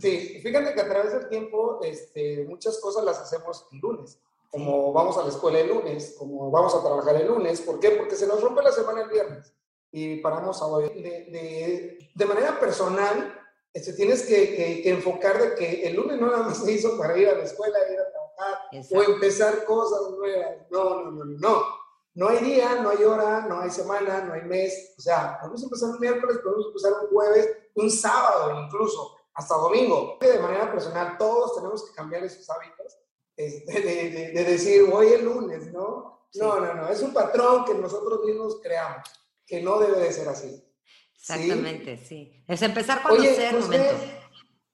Sí, 0.00 0.40
fíjate 0.42 0.72
que 0.74 0.80
a 0.80 0.88
través 0.88 1.12
del 1.12 1.28
tiempo 1.28 1.80
este, 1.82 2.44
muchas 2.48 2.78
cosas 2.78 3.04
las 3.04 3.18
hacemos 3.18 3.66
el 3.72 3.78
lunes 3.78 4.20
como 4.50 4.92
vamos 4.92 5.16
a 5.16 5.22
la 5.22 5.28
escuela 5.28 5.60
el 5.60 5.68
lunes, 5.68 6.16
como 6.18 6.50
vamos 6.50 6.74
a 6.74 6.80
trabajar 6.80 7.14
el 7.14 7.28
lunes. 7.28 7.60
¿Por 7.60 7.78
qué? 7.78 7.90
Porque 7.90 8.16
se 8.16 8.26
nos 8.26 8.40
rompe 8.40 8.62
la 8.62 8.72
semana 8.72 9.02
el 9.02 9.08
viernes 9.08 9.54
y 9.92 10.16
paramos 10.16 10.60
a 10.62 10.66
hoy. 10.66 10.88
De, 10.88 12.10
de, 12.14 12.26
manera 12.26 12.58
personal, 12.60 13.34
este, 13.72 13.92
tienes 13.94 14.22
que, 14.22 14.54
que, 14.82 14.90
enfocar 14.90 15.40
de 15.40 15.54
que 15.54 15.88
el 15.88 15.96
lunes 15.96 16.20
no 16.20 16.26
nada 16.28 16.44
más 16.44 16.58
se 16.58 16.72
hizo 16.72 16.96
para 16.98 17.16
ir 17.16 17.28
a 17.28 17.34
la 17.34 17.44
escuela, 17.44 17.78
ir 17.90 17.98
a 17.98 18.10
trabajar 18.10 18.58
o 18.90 19.12
empezar 19.12 19.64
cosas 19.64 20.10
nuevas. 20.16 20.56
No, 20.70 21.02
no, 21.02 21.10
no, 21.10 21.24
no. 21.24 21.80
No 22.12 22.28
hay 22.28 22.38
día, 22.38 22.74
no 22.82 22.90
hay 22.90 23.04
hora, 23.04 23.46
no 23.48 23.60
hay 23.60 23.70
semana, 23.70 24.20
no 24.22 24.34
hay 24.34 24.42
mes. 24.42 24.94
O 24.98 25.00
sea, 25.00 25.38
podemos 25.40 25.62
empezar 25.62 25.90
un 25.90 26.00
miércoles, 26.00 26.38
podemos 26.42 26.66
empezar 26.66 26.92
un 27.02 27.08
jueves, 27.08 27.48
un 27.74 27.90
sábado 27.90 28.64
incluso, 28.64 29.16
hasta 29.34 29.54
domingo. 29.54 30.18
De 30.20 30.38
manera 30.38 30.70
personal, 30.72 31.16
todos 31.18 31.54
tenemos 31.54 31.88
que 31.88 31.94
cambiar 31.94 32.24
esos 32.24 32.48
hábitos 32.50 32.98
este, 33.36 33.80
de, 33.80 34.32
de, 34.32 34.44
decir, 34.44 34.90
voy 34.90 35.08
el 35.08 35.24
lunes, 35.24 35.72
¿no? 35.72 36.26
No, 36.34 36.60
no, 36.60 36.74
no. 36.74 36.88
Es 36.88 37.00
un 37.00 37.12
patrón 37.12 37.64
que 37.64 37.74
nosotros 37.74 38.24
mismos 38.24 38.60
creamos 38.62 39.19
que 39.50 39.60
no 39.60 39.80
debe 39.80 39.98
de 39.98 40.12
ser 40.12 40.28
así. 40.28 40.64
Exactamente, 41.12 41.96
sí. 41.98 42.32
Es 42.46 42.62
empezar 42.62 43.02
cuando 43.02 43.20
Oye, 43.20 43.34
sea 43.34 43.50
el 43.50 43.58
momento. 43.58 43.94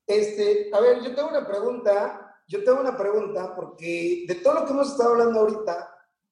Este, 0.06 0.70
a 0.72 0.80
ver, 0.80 1.02
yo 1.02 1.14
tengo 1.14 1.30
una 1.30 1.46
pregunta, 1.46 2.38
yo 2.46 2.62
tengo 2.62 2.80
una 2.80 2.96
pregunta 2.96 3.56
porque 3.56 4.26
de 4.28 4.34
todo 4.36 4.54
lo 4.54 4.66
que 4.66 4.72
hemos 4.72 4.92
estado 4.92 5.12
hablando 5.12 5.40
ahorita 5.40 5.90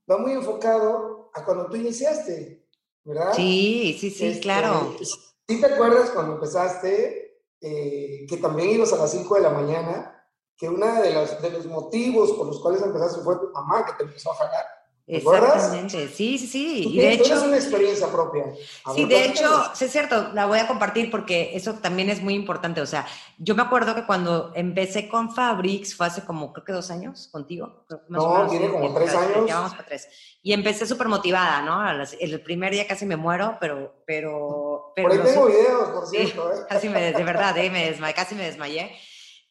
va 0.09 0.18
muy 0.18 0.33
enfocado 0.33 1.30
a 1.35 1.44
cuando 1.44 1.66
tú 1.66 1.76
iniciaste, 1.76 2.68
¿verdad? 3.02 3.33
Sí, 3.35 3.96
sí, 3.98 4.11
sí, 4.11 4.26
este, 4.26 4.40
claro. 4.42 4.94
¿Sí 5.00 5.61
te 5.61 5.66
acuerdas 5.66 6.11
cuando 6.11 6.35
empezaste 6.35 7.40
eh, 7.61 8.26
que 8.28 8.37
también 8.37 8.70
ibas 8.70 8.92
a 8.92 8.98
las 8.98 9.11
5 9.11 9.35
de 9.37 9.40
la 9.40 9.50
mañana? 9.50 10.11
Que 10.57 10.68
uno 10.68 11.02
de 11.02 11.12
los, 11.12 11.40
de 11.42 11.50
los 11.50 11.66
motivos 11.66 12.33
por 12.33 12.46
los 12.46 12.61
cuales 12.61 12.83
empezaste 12.83 13.22
fue 13.22 13.37
tu 13.37 13.50
mamá 13.52 13.87
que 13.87 13.94
te 13.94 14.04
empezó 14.04 14.30
a 14.33 14.37
jalar. 14.37 14.73
Exactamente, 15.06 16.08
sí, 16.08 16.38
sí, 16.38 16.46
sí. 16.46 16.88
Y 16.88 16.98
de 16.98 17.12
hecho, 17.12 17.34
es 17.34 17.42
una 17.42 17.56
experiencia 17.56 18.06
propia. 18.08 18.46
sí, 18.94 19.04
de 19.04 19.26
hecho, 19.26 19.46
sí 19.74 19.84
es 19.84 19.92
cierto, 19.92 20.30
la 20.32 20.46
voy 20.46 20.58
a 20.58 20.66
compartir 20.66 21.10
porque 21.10 21.50
eso 21.54 21.74
también 21.74 22.08
es 22.08 22.22
muy 22.22 22.34
importante. 22.34 22.80
O 22.80 22.86
sea, 22.86 23.06
yo 23.36 23.54
me 23.54 23.62
acuerdo 23.62 23.94
que 23.94 24.06
cuando 24.06 24.52
empecé 24.54 25.08
con 25.08 25.34
Fabrics 25.34 25.94
fue 25.94 26.06
hace 26.06 26.24
como, 26.24 26.54
creo 26.54 26.64
que 26.64 26.72
dos 26.72 26.90
años 26.90 27.28
contigo. 27.30 27.84
no, 28.08 28.48
tiene 28.48 28.70
como 28.70 28.94
tres 28.94 29.14
años. 29.14 29.46
Ya 29.46 29.56
vamos 29.56 29.72
para 29.72 29.84
tres. 29.84 30.08
Y 30.42 30.54
empecé 30.54 30.86
súper 30.86 31.08
motivada, 31.08 31.60
¿no? 31.60 32.02
El 32.18 32.40
primer 32.42 32.72
día 32.72 32.86
casi 32.86 33.04
me 33.04 33.16
muero, 33.16 33.58
pero... 33.60 34.02
pero, 34.06 34.92
pero 34.96 35.08
por 35.08 35.18
ahí 35.18 35.24
tengo 35.24 35.46
videos, 35.46 35.88
por 35.90 36.06
cierto. 36.06 36.50
¿eh? 36.50 36.56
Casi 36.66 36.88
me, 36.88 37.12
de 37.12 37.24
verdad, 37.24 37.56
¿eh? 37.58 37.68
me 37.68 37.90
desmayé, 37.90 38.14
casi 38.14 38.34
me 38.34 38.44
desmayé. 38.44 38.90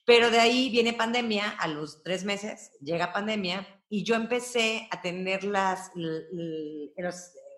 Pero 0.05 0.31
de 0.31 0.39
ahí 0.39 0.69
viene 0.69 0.93
pandemia, 0.93 1.49
a 1.59 1.67
los 1.67 2.01
tres 2.03 2.25
meses 2.25 2.71
llega 2.81 3.13
pandemia 3.13 3.67
y 3.93 4.03
yo 4.03 4.15
empecé 4.15 4.87
a 4.89 4.99
tener 5.03 5.43
las, 5.43 5.91
el, 5.95 6.91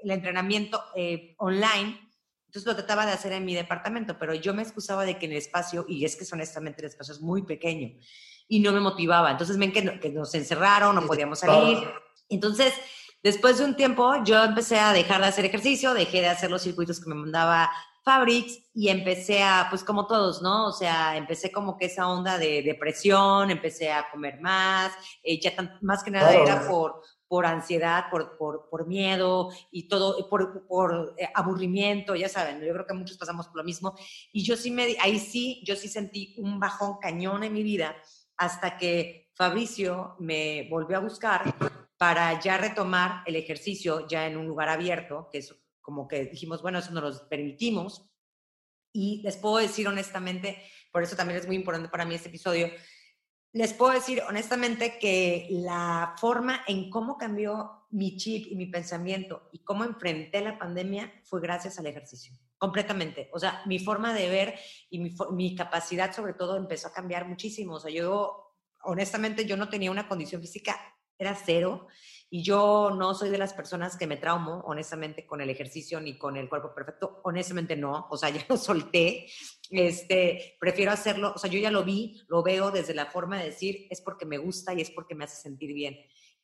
entrenamiento 0.04 0.84
eh, 0.94 1.34
online, 1.38 1.98
entonces 2.48 2.66
lo 2.66 2.76
trataba 2.76 3.06
de 3.06 3.14
hacer 3.14 3.32
en 3.32 3.46
mi 3.46 3.56
departamento, 3.56 4.20
pero 4.20 4.34
yo 4.34 4.54
me 4.54 4.62
excusaba 4.62 5.06
de 5.06 5.18
que 5.18 5.28
en 5.28 5.32
el 5.32 5.38
espacio, 5.38 5.86
y 5.88 6.04
es 6.04 6.18
que 6.18 6.26
honestamente 6.34 6.82
el 6.82 6.90
espacio 6.90 7.14
es 7.14 7.22
muy 7.22 7.44
pequeño, 7.44 7.98
y 8.50 8.60
no 8.60 8.74
me 8.74 8.82
motivaba. 8.82 9.32
Entonces 9.32 9.58
ven 9.58 9.72
que, 9.72 9.98
que 9.98 10.10
nos 10.10 10.36
encerraron, 10.36 10.96
no 10.96 11.08
podíamos 11.08 11.40
salir. 11.40 11.78
Entonces, 12.28 12.74
después 13.24 13.60
de 13.60 13.64
un 13.64 13.78
tiempo, 13.78 14.22
yo 14.26 14.44
empecé 14.44 14.78
a 14.78 14.92
dejar 14.92 15.22
de 15.22 15.28
hacer 15.28 15.46
ejercicio, 15.46 15.94
dejé 15.94 16.20
de 16.20 16.28
hacer 16.28 16.52
los 16.52 16.64
circuitos 16.64 17.00
que 17.00 17.08
me 17.08 17.16
mandaba 17.16 17.72
Fabrics 18.06 18.60
y 18.76 18.90
empecé 18.90 19.42
a, 19.42 19.66
pues 19.68 19.84
como 19.84 20.06
todos, 20.06 20.40
¿no? 20.44 20.68
O 20.68 20.72
sea, 20.72 21.18
empecé 21.18 21.52
como 21.52 21.76
que 21.76 21.88
esa 21.88 22.08
onda 22.08 22.38
de 22.38 22.62
depresión, 22.62 23.50
empecé 23.50 23.92
a 23.92 24.12
comer 24.12 24.40
más, 24.40 24.94
eh, 25.24 25.40
ya 25.42 25.54
más 25.82 26.04
que 26.04 26.12
nada 26.12 26.32
era 26.36 26.68
por, 26.68 27.02
por 27.28 27.48
ansiedad, 27.48 28.06
por, 28.12 28.38
por, 28.38 28.70
por 28.70 28.86
miedo 28.86 29.50
y 29.72 29.88
todo, 29.88 30.30
por, 30.30 30.68
por 30.68 31.16
eh, 31.18 31.28
aburrimiento, 31.34 32.16
ya 32.16 32.30
saben, 32.30 32.62
yo 32.62 32.74
creo 32.74 32.86
que 32.86 32.94
muchos 32.94 33.18
pasamos 33.18 33.48
por 33.48 33.58
lo 33.58 33.64
mismo. 33.64 33.96
Y 34.32 34.44
yo 34.44 34.56
sí 34.56 34.70
me, 34.70 34.96
ahí 35.02 35.18
sí, 35.18 35.64
yo 35.66 35.76
sí 35.76 35.88
sentí 35.88 36.36
un 36.38 36.60
bajón 36.60 37.00
cañón 37.02 37.44
en 37.44 37.54
mi 37.54 37.64
vida 37.64 37.96
hasta 38.38 38.78
que 38.78 39.32
Fabricio 39.34 40.16
me 40.20 40.68
volvió 40.70 40.98
a 40.98 41.02
buscar 41.02 41.56
para 41.98 42.40
ya 42.40 42.58
retomar 42.58 43.24
el 43.26 43.36
ejercicio 43.36 44.08
ya 44.08 44.28
en 44.28 44.38
un 44.38 44.46
lugar 44.46 44.70
abierto, 44.70 45.28
que 45.32 45.40
es 45.40 45.56
como 45.86 46.08
que 46.08 46.26
dijimos, 46.26 46.64
bueno, 46.64 46.80
eso 46.80 46.92
nos 46.92 47.04
lo 47.04 47.30
permitimos. 47.30 48.10
Y 48.92 49.22
les 49.22 49.38
puedo 49.38 49.58
decir 49.58 49.88
honestamente, 49.88 50.64
por 50.92 51.04
eso 51.04 51.16
también 51.16 51.40
es 51.40 51.46
muy 51.46 51.56
importante 51.56 51.90
para 51.90 52.06
mí 52.06 52.16
este 52.16 52.30
episodio, 52.30 52.70
les 53.54 53.72
puedo 53.74 53.94
decir 53.94 54.22
honestamente 54.28 54.98
que 55.00 55.48
la 55.52 56.16
forma 56.18 56.62
en 56.68 56.90
cómo 56.90 57.18
cambió 57.18 57.86
mi 57.92 58.18
chip 58.18 58.48
y 58.52 58.56
mi 58.56 58.66
pensamiento 58.66 59.50
y 59.54 59.60
cómo 59.64 59.86
enfrenté 59.86 60.42
la 60.42 60.58
pandemia 60.58 61.14
fue 61.24 61.40
gracias 61.40 61.78
al 61.80 61.86
ejercicio, 61.86 62.34
completamente. 62.58 63.30
O 63.32 63.40
sea, 63.40 63.62
mi 63.66 63.80
forma 63.80 64.14
de 64.14 64.30
ver 64.30 64.56
y 64.90 65.00
mi, 65.00 65.16
mi 65.32 65.56
capacidad 65.56 66.14
sobre 66.14 66.34
todo 66.34 66.58
empezó 66.58 66.88
a 66.88 66.94
cambiar 66.94 67.28
muchísimo. 67.28 67.76
O 67.76 67.80
sea, 67.80 67.92
yo, 67.92 68.58
honestamente, 68.84 69.46
yo 69.46 69.56
no 69.56 69.70
tenía 69.70 69.92
una 69.92 70.10
condición 70.10 70.42
física, 70.42 70.78
era 71.18 71.36
cero. 71.36 71.88
Y 72.36 72.44
yo 72.44 72.92
no 72.94 73.14
soy 73.14 73.30
de 73.30 73.38
las 73.38 73.54
personas 73.54 73.96
que 73.96 74.08
me 74.08 74.18
traumo, 74.18 74.62
honestamente, 74.66 75.26
con 75.26 75.40
el 75.40 75.50
ejercicio 75.50 76.02
ni 76.02 76.18
con 76.18 76.36
el 76.36 76.50
cuerpo 76.50 76.76
perfecto. 76.76 77.22
Honestamente 77.24 77.78
no, 77.78 78.08
o 78.10 78.18
sea, 78.18 78.30
ya 78.30 78.46
lo 78.50 78.58
solté. 78.58 79.28
Este, 79.72 80.58
prefiero 80.60 80.92
hacerlo, 80.92 81.32
o 81.34 81.38
sea, 81.38 81.50
yo 81.50 81.60
ya 81.60 81.72
lo 81.72 81.86
vi, 81.86 82.22
lo 82.28 82.44
veo 82.44 82.72
desde 82.72 82.94
la 82.94 83.06
forma 83.06 83.40
de 83.40 83.46
decir, 83.46 83.88
es 83.90 84.02
porque 84.02 84.26
me 84.26 84.38
gusta 84.38 84.74
y 84.74 84.82
es 84.82 84.92
porque 84.92 85.16
me 85.16 85.24
hace 85.24 85.42
sentir 85.42 85.74
bien. 85.74 85.98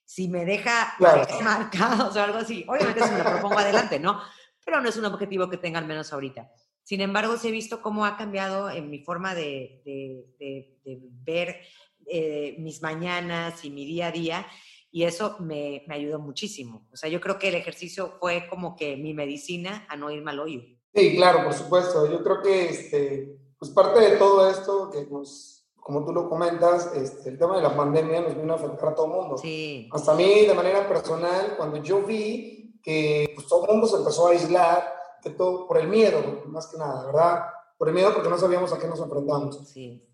Si 0.06 0.30
me 0.30 0.46
deja 0.46 0.96
marcado 1.44 2.10
o 2.16 2.24
algo 2.24 2.38
así, 2.38 2.64
obviamente 2.70 3.04
si 3.04 3.12
me 3.12 3.18
lo 3.18 3.26
propongo 3.26 3.60
adelante, 3.60 4.00
¿no? 4.00 4.22
Pero 4.64 4.80
no 4.80 4.88
es 4.88 4.96
un 4.96 5.04
objetivo 5.04 5.50
que 5.50 5.58
tenga 5.58 5.80
al 5.80 5.88
menos 5.88 6.14
ahorita. 6.14 6.50
Sin 6.84 7.02
embargo, 7.02 7.36
sí 7.36 7.50
he 7.50 7.52
visto 7.52 7.82
cómo 7.82 8.06
ha 8.06 8.16
cambiado 8.16 8.70
en 8.70 8.90
mi 8.90 9.00
forma 9.00 9.36
de, 9.36 9.82
de, 9.84 10.78
de, 10.86 11.00
ver 11.26 11.60
eh, 12.08 12.56
mis 12.60 12.82
mañanas 12.82 13.66
y 13.66 13.70
mi 13.70 13.86
día 13.86 14.08
a 14.08 14.12
día 14.14 14.48
y 14.92 15.04
eso 15.04 15.38
me, 15.40 15.84
me, 15.88 15.96
ayudó 15.96 16.20
muchísimo. 16.20 16.86
O 16.92 16.98
sea, 16.98 17.10
yo 17.10 17.22
creo 17.22 17.40
que 17.40 17.48
el 17.48 17.56
ejercicio 17.56 18.14
fue 18.20 18.48
como 18.50 18.76
que 18.76 18.98
mi 18.98 19.14
medicina 19.14 19.86
a 19.90 19.96
no 19.96 20.12
ir 20.12 20.22
mal 20.22 20.40
hoyo. 20.40 20.62
Sí, 20.94 21.16
claro, 21.16 21.46
por 21.46 21.54
supuesto. 21.54 22.12
Yo 22.12 22.22
creo 22.22 22.42
que 22.42 22.70
este, 22.70 23.40
pues 23.58 23.72
parte 23.72 24.00
de 24.02 24.18
todo 24.18 24.50
esto 24.50 24.90
que 24.92 25.06
nos, 25.10 25.66
como 25.76 26.04
tú 26.04 26.12
lo 26.12 26.28
comentas, 26.28 26.94
este, 26.94 27.30
el 27.30 27.40
tema 27.40 27.56
de 27.56 27.64
la 27.64 27.76
pandemia 27.76 28.22
nos 28.22 28.36
vino 28.36 28.52
a 28.54 28.58
afectar 28.58 28.90
a 28.90 28.96
todo 28.96 29.06
el 29.06 29.12
mundo. 29.14 29.38
Sí. 29.38 29.90
Hasta 29.94 30.12
a 30.12 30.16
mí, 30.16 30.46
de 30.46 30.54
manera 30.54 30.88
personal, 30.88 31.56
cuando 31.56 31.78
yo 31.78 32.02
vi 32.02 32.80
que 32.84 33.32
pues, 33.34 33.48
todo 33.48 33.66
el 33.66 33.72
mundo 33.72 33.88
se 33.88 33.98
empezó 33.98 34.28
a 34.28 34.32
aislar, 34.32 34.94
que 35.22 35.30
todo 35.30 35.68
por 35.68 35.78
el 35.78 35.88
miedo, 35.88 36.44
más 36.48 36.68
que 36.68 36.78
nada, 36.78 37.06
¿verdad? 37.06 37.46
Por 37.78 37.88
el 37.88 37.94
miedo 37.94 38.14
porque 38.14 38.30
no 38.30 38.38
sabíamos 38.38 38.74
a 38.74 38.78
qué 38.78 38.88
nos 38.88 39.00
enfrentamos. 39.00 39.70
Sí. 39.70 40.06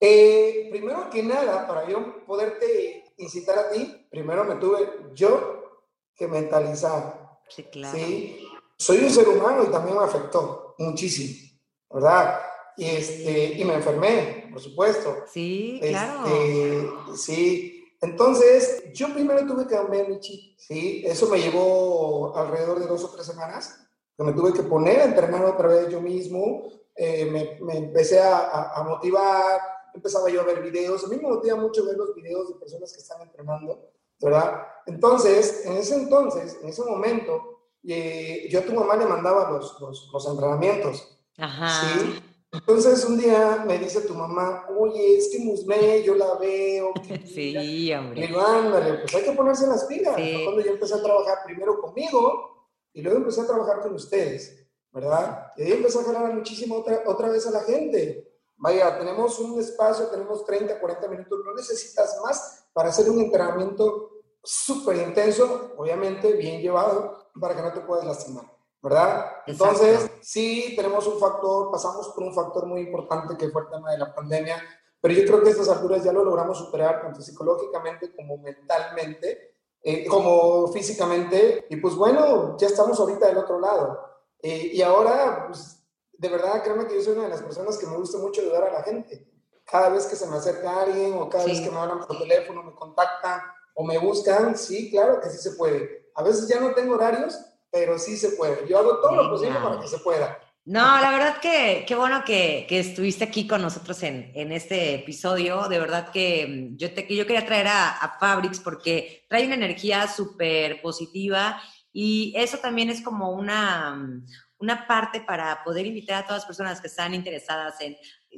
Eh, 0.00 0.68
primero 0.70 1.08
que 1.10 1.22
nada, 1.22 1.66
para 1.66 1.88
yo 1.88 2.24
poderte 2.26 3.05
incitar 3.16 3.58
a 3.58 3.70
ti, 3.70 4.06
primero 4.10 4.44
me 4.44 4.56
tuve 4.56 5.10
yo 5.14 5.80
que 6.14 6.26
mentalizar. 6.26 7.38
Sí, 7.48 7.64
claro. 7.64 7.96
¿sí? 7.96 8.46
Soy 8.78 8.98
un 8.98 9.10
ser 9.10 9.28
humano 9.28 9.64
y 9.64 9.70
también 9.70 9.96
me 9.96 10.04
afectó 10.04 10.74
muchísimo, 10.78 11.58
¿verdad? 11.90 12.40
Y, 12.76 12.84
este, 12.84 13.54
y 13.54 13.64
me 13.64 13.74
enfermé, 13.74 14.48
por 14.50 14.60
supuesto. 14.60 15.24
Sí, 15.32 15.78
claro. 15.82 16.26
Este, 16.26 17.16
sí. 17.16 17.72
Entonces, 18.02 18.92
yo 18.92 19.12
primero 19.14 19.46
tuve 19.46 19.66
que 19.66 19.74
cambiar 19.74 20.08
mi 20.08 20.20
chip, 20.20 20.58
¿sí? 20.58 21.02
Eso 21.06 21.28
me 21.28 21.38
llevó 21.38 22.36
alrededor 22.36 22.78
de 22.78 22.86
dos 22.86 23.02
o 23.04 23.10
tres 23.10 23.26
semanas, 23.26 23.80
que 24.16 24.24
me 24.24 24.32
tuve 24.32 24.52
que 24.52 24.62
poner 24.62 25.00
a 25.00 25.04
entrenar 25.04 25.44
otra 25.44 25.68
vez 25.68 25.88
yo 25.88 26.00
mismo, 26.02 26.68
eh, 26.94 27.24
me, 27.26 27.58
me, 27.62 27.78
empecé 27.78 28.20
a, 28.20 28.72
a 28.74 28.82
motivar, 28.82 29.60
empezaba 29.96 30.30
yo 30.30 30.40
a 30.40 30.44
ver 30.44 30.62
videos. 30.62 31.04
A 31.04 31.08
mí 31.08 31.16
me 31.16 31.28
motiva 31.28 31.56
mucho 31.56 31.84
ver 31.84 31.96
los 31.96 32.14
videos 32.14 32.48
de 32.48 32.54
personas 32.54 32.92
que 32.92 33.00
están 33.00 33.20
entrenando, 33.22 33.90
¿verdad? 34.20 34.62
Entonces, 34.86 35.66
en 35.66 35.76
ese 35.76 35.96
entonces, 35.96 36.58
en 36.62 36.68
ese 36.68 36.82
momento, 36.84 37.60
eh, 37.84 38.48
yo 38.50 38.60
a 38.60 38.62
tu 38.62 38.72
mamá 38.72 38.96
le 38.96 39.06
mandaba 39.06 39.50
los, 39.50 39.80
los, 39.80 40.10
los 40.12 40.28
entrenamientos. 40.28 41.18
Ajá. 41.38 41.98
¿sí? 41.98 42.22
Entonces 42.52 43.04
un 43.04 43.18
día 43.18 43.64
me 43.66 43.78
dice 43.78 44.00
tu 44.02 44.14
mamá, 44.14 44.66
oye, 44.78 45.18
es 45.18 45.28
que 45.30 45.38
Musme, 45.40 46.02
yo 46.02 46.14
la 46.14 46.34
veo. 46.36 46.92
sí, 47.24 47.92
hombre. 47.92 48.24
Y 48.24 48.26
digo, 48.26 48.40
ándale, 48.40 48.98
pues 49.00 49.14
hay 49.14 49.22
que 49.22 49.32
ponerse 49.32 49.66
las 49.66 49.84
pilas. 49.84 50.14
Sí. 50.16 50.40
Cuando 50.44 50.62
yo 50.62 50.72
empecé 50.72 50.94
a 50.94 51.02
trabajar 51.02 51.38
primero 51.44 51.80
conmigo 51.80 52.70
y 52.92 53.02
luego 53.02 53.18
empecé 53.18 53.42
a 53.42 53.46
trabajar 53.46 53.80
con 53.80 53.94
ustedes, 53.94 54.68
¿verdad? 54.92 55.52
Y 55.56 55.62
ahí 55.62 55.72
empecé 55.72 55.98
a 55.98 56.04
jalar 56.04 56.34
muchísimo 56.34 56.76
otra, 56.76 57.02
otra 57.06 57.28
vez 57.28 57.46
a 57.46 57.50
la 57.50 57.60
gente. 57.60 58.25
Vaya, 58.58 58.98
tenemos 58.98 59.38
un 59.38 59.60
espacio, 59.60 60.06
tenemos 60.06 60.44
30, 60.44 60.80
40 60.80 61.08
minutos, 61.08 61.40
no 61.44 61.54
necesitas 61.54 62.18
más 62.24 62.66
para 62.72 62.88
hacer 62.88 63.10
un 63.10 63.20
entrenamiento 63.20 64.10
súper 64.42 64.96
intenso, 64.96 65.72
obviamente 65.76 66.32
bien 66.32 66.60
llevado, 66.60 67.30
para 67.38 67.54
que 67.54 67.62
no 67.62 67.72
te 67.72 67.80
puedas 67.80 68.06
lastimar, 68.06 68.44
¿verdad? 68.80 69.26
Exacto. 69.46 69.74
Entonces, 69.74 70.10
sí, 70.22 70.74
tenemos 70.74 71.06
un 71.06 71.18
factor, 71.18 71.70
pasamos 71.70 72.08
por 72.08 72.24
un 72.24 72.34
factor 72.34 72.66
muy 72.66 72.80
importante 72.80 73.36
que 73.36 73.50
fue 73.50 73.62
el 73.62 73.68
tema 73.68 73.90
de 73.90 73.98
la 73.98 74.14
pandemia, 74.14 74.62
pero 75.00 75.12
yo 75.12 75.26
creo 75.26 75.42
que 75.42 75.48
a 75.48 75.52
estas 75.52 75.68
alturas 75.68 76.02
ya 76.02 76.12
lo 76.12 76.24
logramos 76.24 76.58
superar, 76.58 77.02
tanto 77.02 77.20
psicológicamente 77.20 78.14
como 78.14 78.38
mentalmente, 78.38 79.56
eh, 79.82 80.06
como 80.06 80.68
físicamente, 80.68 81.66
y 81.68 81.76
pues 81.76 81.94
bueno, 81.94 82.56
ya 82.56 82.68
estamos 82.68 82.98
ahorita 82.98 83.26
del 83.26 83.38
otro 83.38 83.60
lado. 83.60 84.00
Eh, 84.42 84.70
y 84.74 84.82
ahora, 84.82 85.44
pues 85.46 85.75
de 86.18 86.28
verdad, 86.28 86.62
créanme 86.62 86.86
que 86.86 86.94
yo 86.94 87.02
soy 87.02 87.14
una 87.14 87.24
de 87.24 87.30
las 87.30 87.42
personas 87.42 87.76
que 87.78 87.86
me 87.86 87.96
gusta 87.96 88.18
mucho 88.18 88.40
ayudar 88.40 88.64
a 88.64 88.72
la 88.72 88.82
gente. 88.82 89.26
Cada 89.64 89.88
vez 89.90 90.06
que 90.06 90.16
se 90.16 90.26
me 90.26 90.36
acerca 90.36 90.82
alguien 90.82 91.14
o 91.14 91.28
cada 91.28 91.44
sí. 91.44 91.50
vez 91.50 91.60
que 91.60 91.70
me 91.70 91.78
hablan 91.78 92.06
por 92.06 92.18
teléfono, 92.18 92.62
me 92.62 92.74
contactan 92.74 93.40
o 93.74 93.84
me 93.84 93.98
buscan, 93.98 94.56
sí, 94.56 94.90
claro 94.90 95.20
que 95.20 95.28
sí 95.28 95.38
se 95.38 95.52
puede. 95.52 96.10
A 96.14 96.22
veces 96.22 96.48
ya 96.48 96.60
no 96.60 96.72
tengo 96.72 96.94
horarios, 96.94 97.38
pero 97.70 97.98
sí 97.98 98.16
se 98.16 98.30
puede. 98.30 98.66
Yo 98.66 98.78
hago 98.78 99.00
todo 99.00 99.10
sí, 99.10 99.16
lo 99.16 99.30
posible 99.30 99.58
para 99.60 99.80
que 99.80 99.88
se 99.88 99.98
pueda. 99.98 100.38
No, 100.64 101.00
la 101.00 101.12
verdad 101.12 101.40
que 101.40 101.84
qué 101.86 101.94
bueno 101.94 102.24
que, 102.24 102.66
que, 102.68 102.80
estuviste 102.80 103.22
aquí 103.22 103.46
con 103.46 103.62
nosotros 103.62 104.02
en, 104.02 104.32
en, 104.34 104.50
este 104.50 104.96
episodio. 104.96 105.68
De 105.68 105.78
verdad 105.78 106.10
que 106.10 106.70
yo, 106.74 106.92
te, 106.92 107.06
yo 107.14 107.24
quería 107.26 107.46
traer 107.46 107.68
a, 107.68 107.98
a 107.98 108.18
Fabrics 108.18 108.58
porque 108.58 109.26
trae 109.28 109.46
una 109.46 109.54
energía 109.54 110.08
súper 110.08 110.82
positiva 110.82 111.60
y 111.92 112.34
eso 112.36 112.58
también 112.58 112.90
es 112.90 113.00
como 113.00 113.30
una, 113.30 114.22
una 114.58 114.86
parte 114.86 115.20
para 115.20 115.62
poder 115.64 115.86
invitar 115.86 116.22
a 116.22 116.26
todas 116.26 116.42
las 116.42 116.46
personas 116.46 116.80
que 116.80 116.86
están 116.86 117.14
interesadas 117.14 117.80
en, 117.80 117.96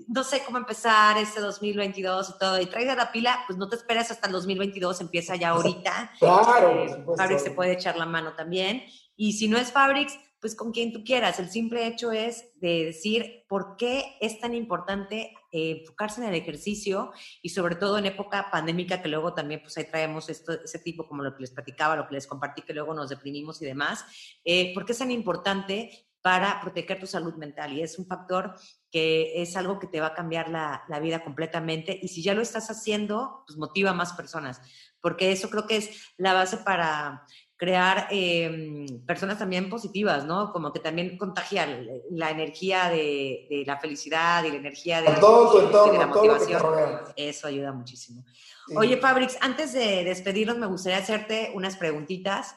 no 0.08 0.24
sé 0.24 0.42
cómo 0.44 0.58
empezar 0.58 1.16
este 1.18 1.40
2022 1.40 2.30
y 2.30 2.38
todo, 2.38 2.60
y 2.60 2.66
traiga 2.66 2.94
la 2.94 3.12
pila, 3.12 3.44
pues 3.46 3.58
no 3.58 3.68
te 3.68 3.76
esperes 3.76 4.10
hasta 4.10 4.26
el 4.26 4.32
2022, 4.32 5.00
empieza 5.00 5.36
ya 5.36 5.50
ahorita. 5.50 6.12
Claro. 6.18 6.84
Eh, 6.84 7.04
Fabrics 7.16 7.42
se 7.42 7.50
puede 7.50 7.72
echar 7.72 7.96
la 7.96 8.06
mano 8.06 8.34
también. 8.34 8.82
Y 9.16 9.32
si 9.32 9.48
no 9.48 9.58
es 9.58 9.72
Fabrics, 9.72 10.18
pues 10.40 10.54
con 10.54 10.72
quien 10.72 10.92
tú 10.92 11.02
quieras. 11.04 11.38
El 11.40 11.50
simple 11.50 11.86
hecho 11.86 12.12
es 12.12 12.52
de 12.60 12.84
decir 12.86 13.44
por 13.48 13.76
qué 13.76 14.16
es 14.20 14.38
tan 14.38 14.54
importante 14.54 15.32
eh, 15.50 15.78
enfocarse 15.80 16.20
en 16.20 16.28
el 16.28 16.34
ejercicio 16.34 17.12
y 17.42 17.48
sobre 17.48 17.74
todo 17.74 17.98
en 17.98 18.06
época 18.06 18.48
pandémica, 18.50 19.02
que 19.02 19.08
luego 19.08 19.34
también 19.34 19.60
pues 19.60 19.76
ahí 19.78 19.84
traemos 19.90 20.28
esto, 20.28 20.52
ese 20.52 20.78
tipo 20.78 21.08
como 21.08 21.22
lo 21.22 21.34
que 21.34 21.40
les 21.40 21.50
platicaba, 21.50 21.96
lo 21.96 22.06
que 22.06 22.14
les 22.14 22.26
compartí, 22.26 22.62
que 22.62 22.74
luego 22.74 22.94
nos 22.94 23.08
deprimimos 23.08 23.60
y 23.62 23.66
demás. 23.66 24.04
Eh, 24.44 24.72
¿Por 24.74 24.84
qué 24.84 24.92
es 24.92 24.98
tan 24.98 25.10
importante 25.10 26.07
para 26.28 26.60
proteger 26.60 27.00
tu 27.00 27.06
salud 27.06 27.36
mental 27.36 27.72
y 27.72 27.82
es 27.82 27.98
un 27.98 28.06
factor 28.06 28.54
que 28.90 29.40
es 29.40 29.56
algo 29.56 29.78
que 29.78 29.86
te 29.86 29.98
va 29.98 30.08
a 30.08 30.14
cambiar 30.14 30.50
la, 30.50 30.84
la, 30.86 31.00
vida 31.00 31.24
completamente 31.24 31.98
y 32.02 32.08
si 32.08 32.22
ya 32.22 32.34
lo 32.34 32.42
estás 32.42 32.70
haciendo, 32.70 33.44
pues 33.46 33.56
motiva 33.56 33.92
a 33.92 33.94
más 33.94 34.12
personas, 34.12 34.60
porque 35.00 35.32
eso 35.32 35.48
creo 35.48 35.66
que 35.66 35.78
es 35.78 36.12
la 36.18 36.34
base 36.34 36.58
para 36.58 37.24
crear 37.56 38.08
eh, 38.10 38.84
personas 39.06 39.38
también 39.38 39.70
positivas, 39.70 40.26
¿no? 40.26 40.52
Como 40.52 40.70
que 40.70 40.80
también 40.80 41.16
contagiar 41.16 41.80
la 42.10 42.30
energía 42.30 42.90
de, 42.90 43.46
de 43.48 43.64
la 43.66 43.78
felicidad 43.78 44.44
y 44.44 44.50
la 44.50 44.56
energía 44.56 45.00
de, 45.00 45.10
todo 45.18 45.64
entorno, 45.64 45.92
de 45.94 45.98
la 45.98 46.06
motivación. 46.08 46.60
Todo 46.60 47.14
eso 47.16 47.46
ayuda 47.46 47.72
muchísimo. 47.72 48.22
Sí. 48.66 48.74
Oye, 48.76 48.98
Fabrics, 48.98 49.38
antes 49.40 49.72
de 49.72 50.04
despedirnos, 50.04 50.58
me 50.58 50.66
gustaría 50.66 50.98
hacerte 50.98 51.52
unas 51.54 51.78
preguntitas 51.78 52.54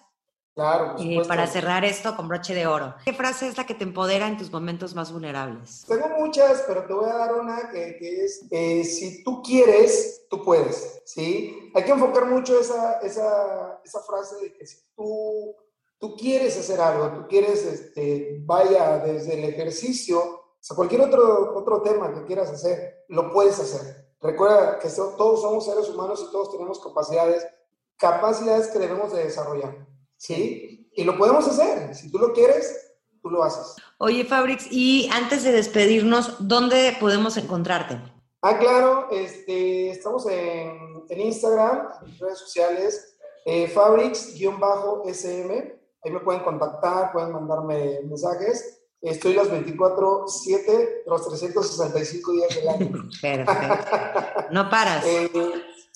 Claro, 0.54 0.96
eh, 1.00 1.22
para 1.28 1.48
cerrar 1.48 1.86
esto 1.86 2.14
con 2.18 2.28
broche 2.28 2.54
de 2.54 2.68
oro. 2.68 2.94
¿Qué 3.06 3.14
frase 3.14 3.48
es 3.48 3.58
la 3.58 3.66
que 3.66 3.74
te 3.74 3.86
empodera 3.86 4.28
en 4.28 4.38
tus 4.38 4.52
momentos 4.52 4.94
más 4.94 5.12
vulnerables? 5.14 5.86
Tengo 5.88 6.10
muchas, 6.10 6.66
pero 6.68 6.86
te 6.86 6.94
voy 6.94 7.10
a 7.10 7.14
dar 7.14 7.36
una 7.36 7.70
que, 7.70 7.96
que 7.98 8.26
es, 8.26 8.46
eh, 8.52 8.84
si 8.84 9.24
tú 9.24 9.42
quieres, 9.42 10.26
tú 10.30 10.44
puedes, 10.44 11.02
¿sí? 11.06 11.72
Hay 11.74 11.84
que 11.86 11.92
enfocar 11.92 12.26
mucho 12.26 12.60
esa, 12.60 13.00
esa, 13.00 13.80
esa 13.84 14.00
frase 14.02 14.36
de 14.44 14.54
que 14.54 14.68
si 14.68 14.78
tú, 14.94 15.56
tú 15.98 16.18
quieres 16.18 16.58
hacer 16.58 16.82
algo, 16.82 17.12
tú 17.12 17.28
quieres, 17.30 17.64
este, 17.64 18.42
vaya 18.42 18.98
desde 18.98 19.36
el 19.36 19.46
ejercicio, 19.46 20.20
o 20.22 20.58
sea, 20.60 20.76
cualquier 20.76 21.02
otro, 21.02 21.58
otro 21.58 21.82
tema 21.82 22.14
que 22.14 22.26
quieras 22.26 22.50
hacer, 22.50 23.06
lo 23.08 23.32
puedes 23.32 23.58
hacer. 23.58 24.12
Recuerda 24.20 24.80
que 24.80 24.90
todos 24.90 25.42
somos 25.42 25.66
seres 25.66 25.88
humanos 25.90 26.26
y 26.28 26.32
todos 26.32 26.52
tenemos 26.52 26.80
capacidades, 26.84 27.48
capacidades 27.96 28.68
que 28.68 28.80
debemos 28.80 29.14
de 29.14 29.24
desarrollar. 29.24 29.88
¿Sí? 30.22 30.88
Y 30.94 31.04
lo 31.04 31.18
podemos 31.18 31.48
hacer. 31.48 31.96
Si 31.96 32.12
tú 32.12 32.20
lo 32.20 32.32
quieres, 32.32 32.94
tú 33.24 33.32
lo 33.32 33.44
haces. 33.44 33.76
Oye, 33.98 34.24
Fabrics, 34.24 34.72
y 34.72 35.10
antes 35.12 35.44
de 35.44 35.52
despedirnos, 35.52 36.36
¿dónde 36.40 36.96
podemos 37.00 37.38
encontrarte? 37.38 38.00
Ah, 38.44 38.60
claro, 38.60 39.08
este, 39.12 39.90
estamos 39.90 40.28
en, 40.28 41.04
en 41.10 41.22
Instagram, 41.22 41.88
en 42.06 42.20
redes 42.20 42.38
sociales, 42.38 43.16
eh, 43.46 43.68
Fabrics-SM. 43.68 45.80
Ahí 46.04 46.12
me 46.12 46.20
pueden 46.20 46.44
contactar, 46.44 47.12
pueden 47.12 47.32
mandarme 47.32 48.02
mensajes. 48.04 48.84
Estoy 49.02 49.34
los 49.34 49.50
24, 49.50 50.26
7, 50.28 51.04
los 51.08 51.28
365 51.28 52.32
días 52.34 52.56
del 52.56 52.70
año. 52.70 52.92
Perfecto. 53.22 54.46
No 54.52 54.70
paras. 54.70 55.04
Eh, 55.06 55.32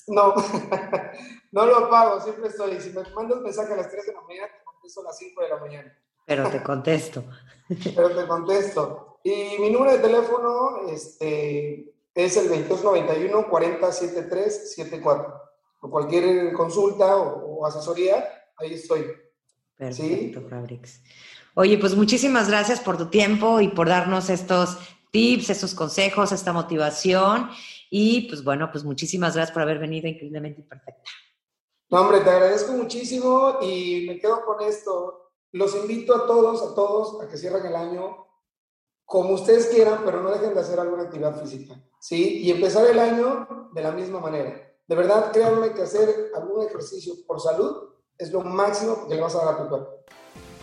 no, 0.08 0.34
no 1.52 1.66
lo 1.66 1.76
apago, 1.76 2.20
siempre 2.20 2.48
estoy. 2.48 2.80
Si 2.80 2.90
me 2.90 3.02
mandas 3.14 3.40
mensaje 3.40 3.72
a 3.72 3.76
las 3.76 3.90
3 3.90 4.06
de 4.06 4.12
la 4.12 4.22
mañana, 4.22 4.48
te 4.48 4.64
contesto 4.64 5.00
a 5.00 5.04
las 5.04 5.18
5 5.18 5.42
de 5.42 5.48
la 5.48 5.56
mañana. 5.58 5.98
Pero 6.26 6.50
te 6.50 6.62
contesto. 6.62 7.24
Pero 7.94 8.14
te 8.14 8.26
contesto. 8.26 9.18
Y 9.22 9.58
mi 9.58 9.70
número 9.70 9.92
de 9.92 9.98
teléfono 9.98 10.88
este, 10.88 11.92
es 12.14 12.36
el 12.36 12.48
2291 12.48 13.48
4073 13.48 14.74
74. 14.74 15.42
O 15.80 15.90
cualquier 15.90 16.52
consulta 16.52 17.16
o, 17.16 17.64
asesoría, 17.66 18.28
ahí 18.56 18.74
estoy. 18.74 19.06
Perfecto, 19.76 20.42
Fabrix. 20.48 21.00
Oye, 21.54 21.78
pues 21.78 21.94
muchísimas 21.94 22.48
gracias 22.48 22.80
por 22.80 22.96
tu 22.96 23.06
tiempo 23.06 23.60
y 23.60 23.68
por 23.68 23.88
darnos 23.88 24.30
estos 24.30 24.78
tips, 25.10 25.50
estos 25.50 25.74
consejos, 25.74 26.32
esta 26.32 26.52
motivación. 26.52 27.50
Y 27.90 28.28
pues 28.28 28.42
bueno, 28.42 28.68
pues 28.70 28.84
muchísimas 28.84 29.34
gracias 29.34 29.52
por 29.52 29.62
haber 29.62 29.78
venido 29.78 30.08
increíblemente 30.08 30.60
imperfecta. 30.60 31.10
No, 31.88 32.00
hombre, 32.00 32.20
te 32.20 32.30
agradezco 32.30 32.72
muchísimo 32.72 33.58
y 33.62 34.06
me 34.08 34.18
quedo 34.18 34.44
con 34.44 34.60
esto. 34.62 35.30
Los 35.52 35.74
invito 35.76 36.14
a 36.14 36.26
todos, 36.26 36.62
a 36.62 36.74
todos, 36.74 37.22
a 37.22 37.28
que 37.28 37.36
cierren 37.36 37.66
el 37.66 37.76
año 37.76 38.26
como 39.04 39.34
ustedes 39.34 39.68
quieran, 39.68 40.02
pero 40.04 40.20
no 40.20 40.30
dejen 40.32 40.52
de 40.52 40.60
hacer 40.60 40.80
alguna 40.80 41.04
actividad 41.04 41.40
física, 41.40 41.80
¿sí? 42.00 42.38
Y 42.42 42.50
empezar 42.50 42.86
el 42.86 42.98
año 42.98 43.70
de 43.72 43.82
la 43.82 43.92
misma 43.92 44.18
manera. 44.18 44.60
De 44.86 44.96
verdad, 44.96 45.30
créanme 45.32 45.72
que 45.72 45.82
hacer 45.82 46.32
algún 46.34 46.66
ejercicio 46.66 47.14
por 47.24 47.40
salud 47.40 47.88
es 48.18 48.32
lo 48.32 48.40
máximo 48.40 49.06
que 49.06 49.14
le 49.14 49.20
vas 49.20 49.36
a 49.36 49.44
dar 49.44 49.54
a 49.54 49.62
tu 49.62 49.68
cuerpo. 49.68 49.95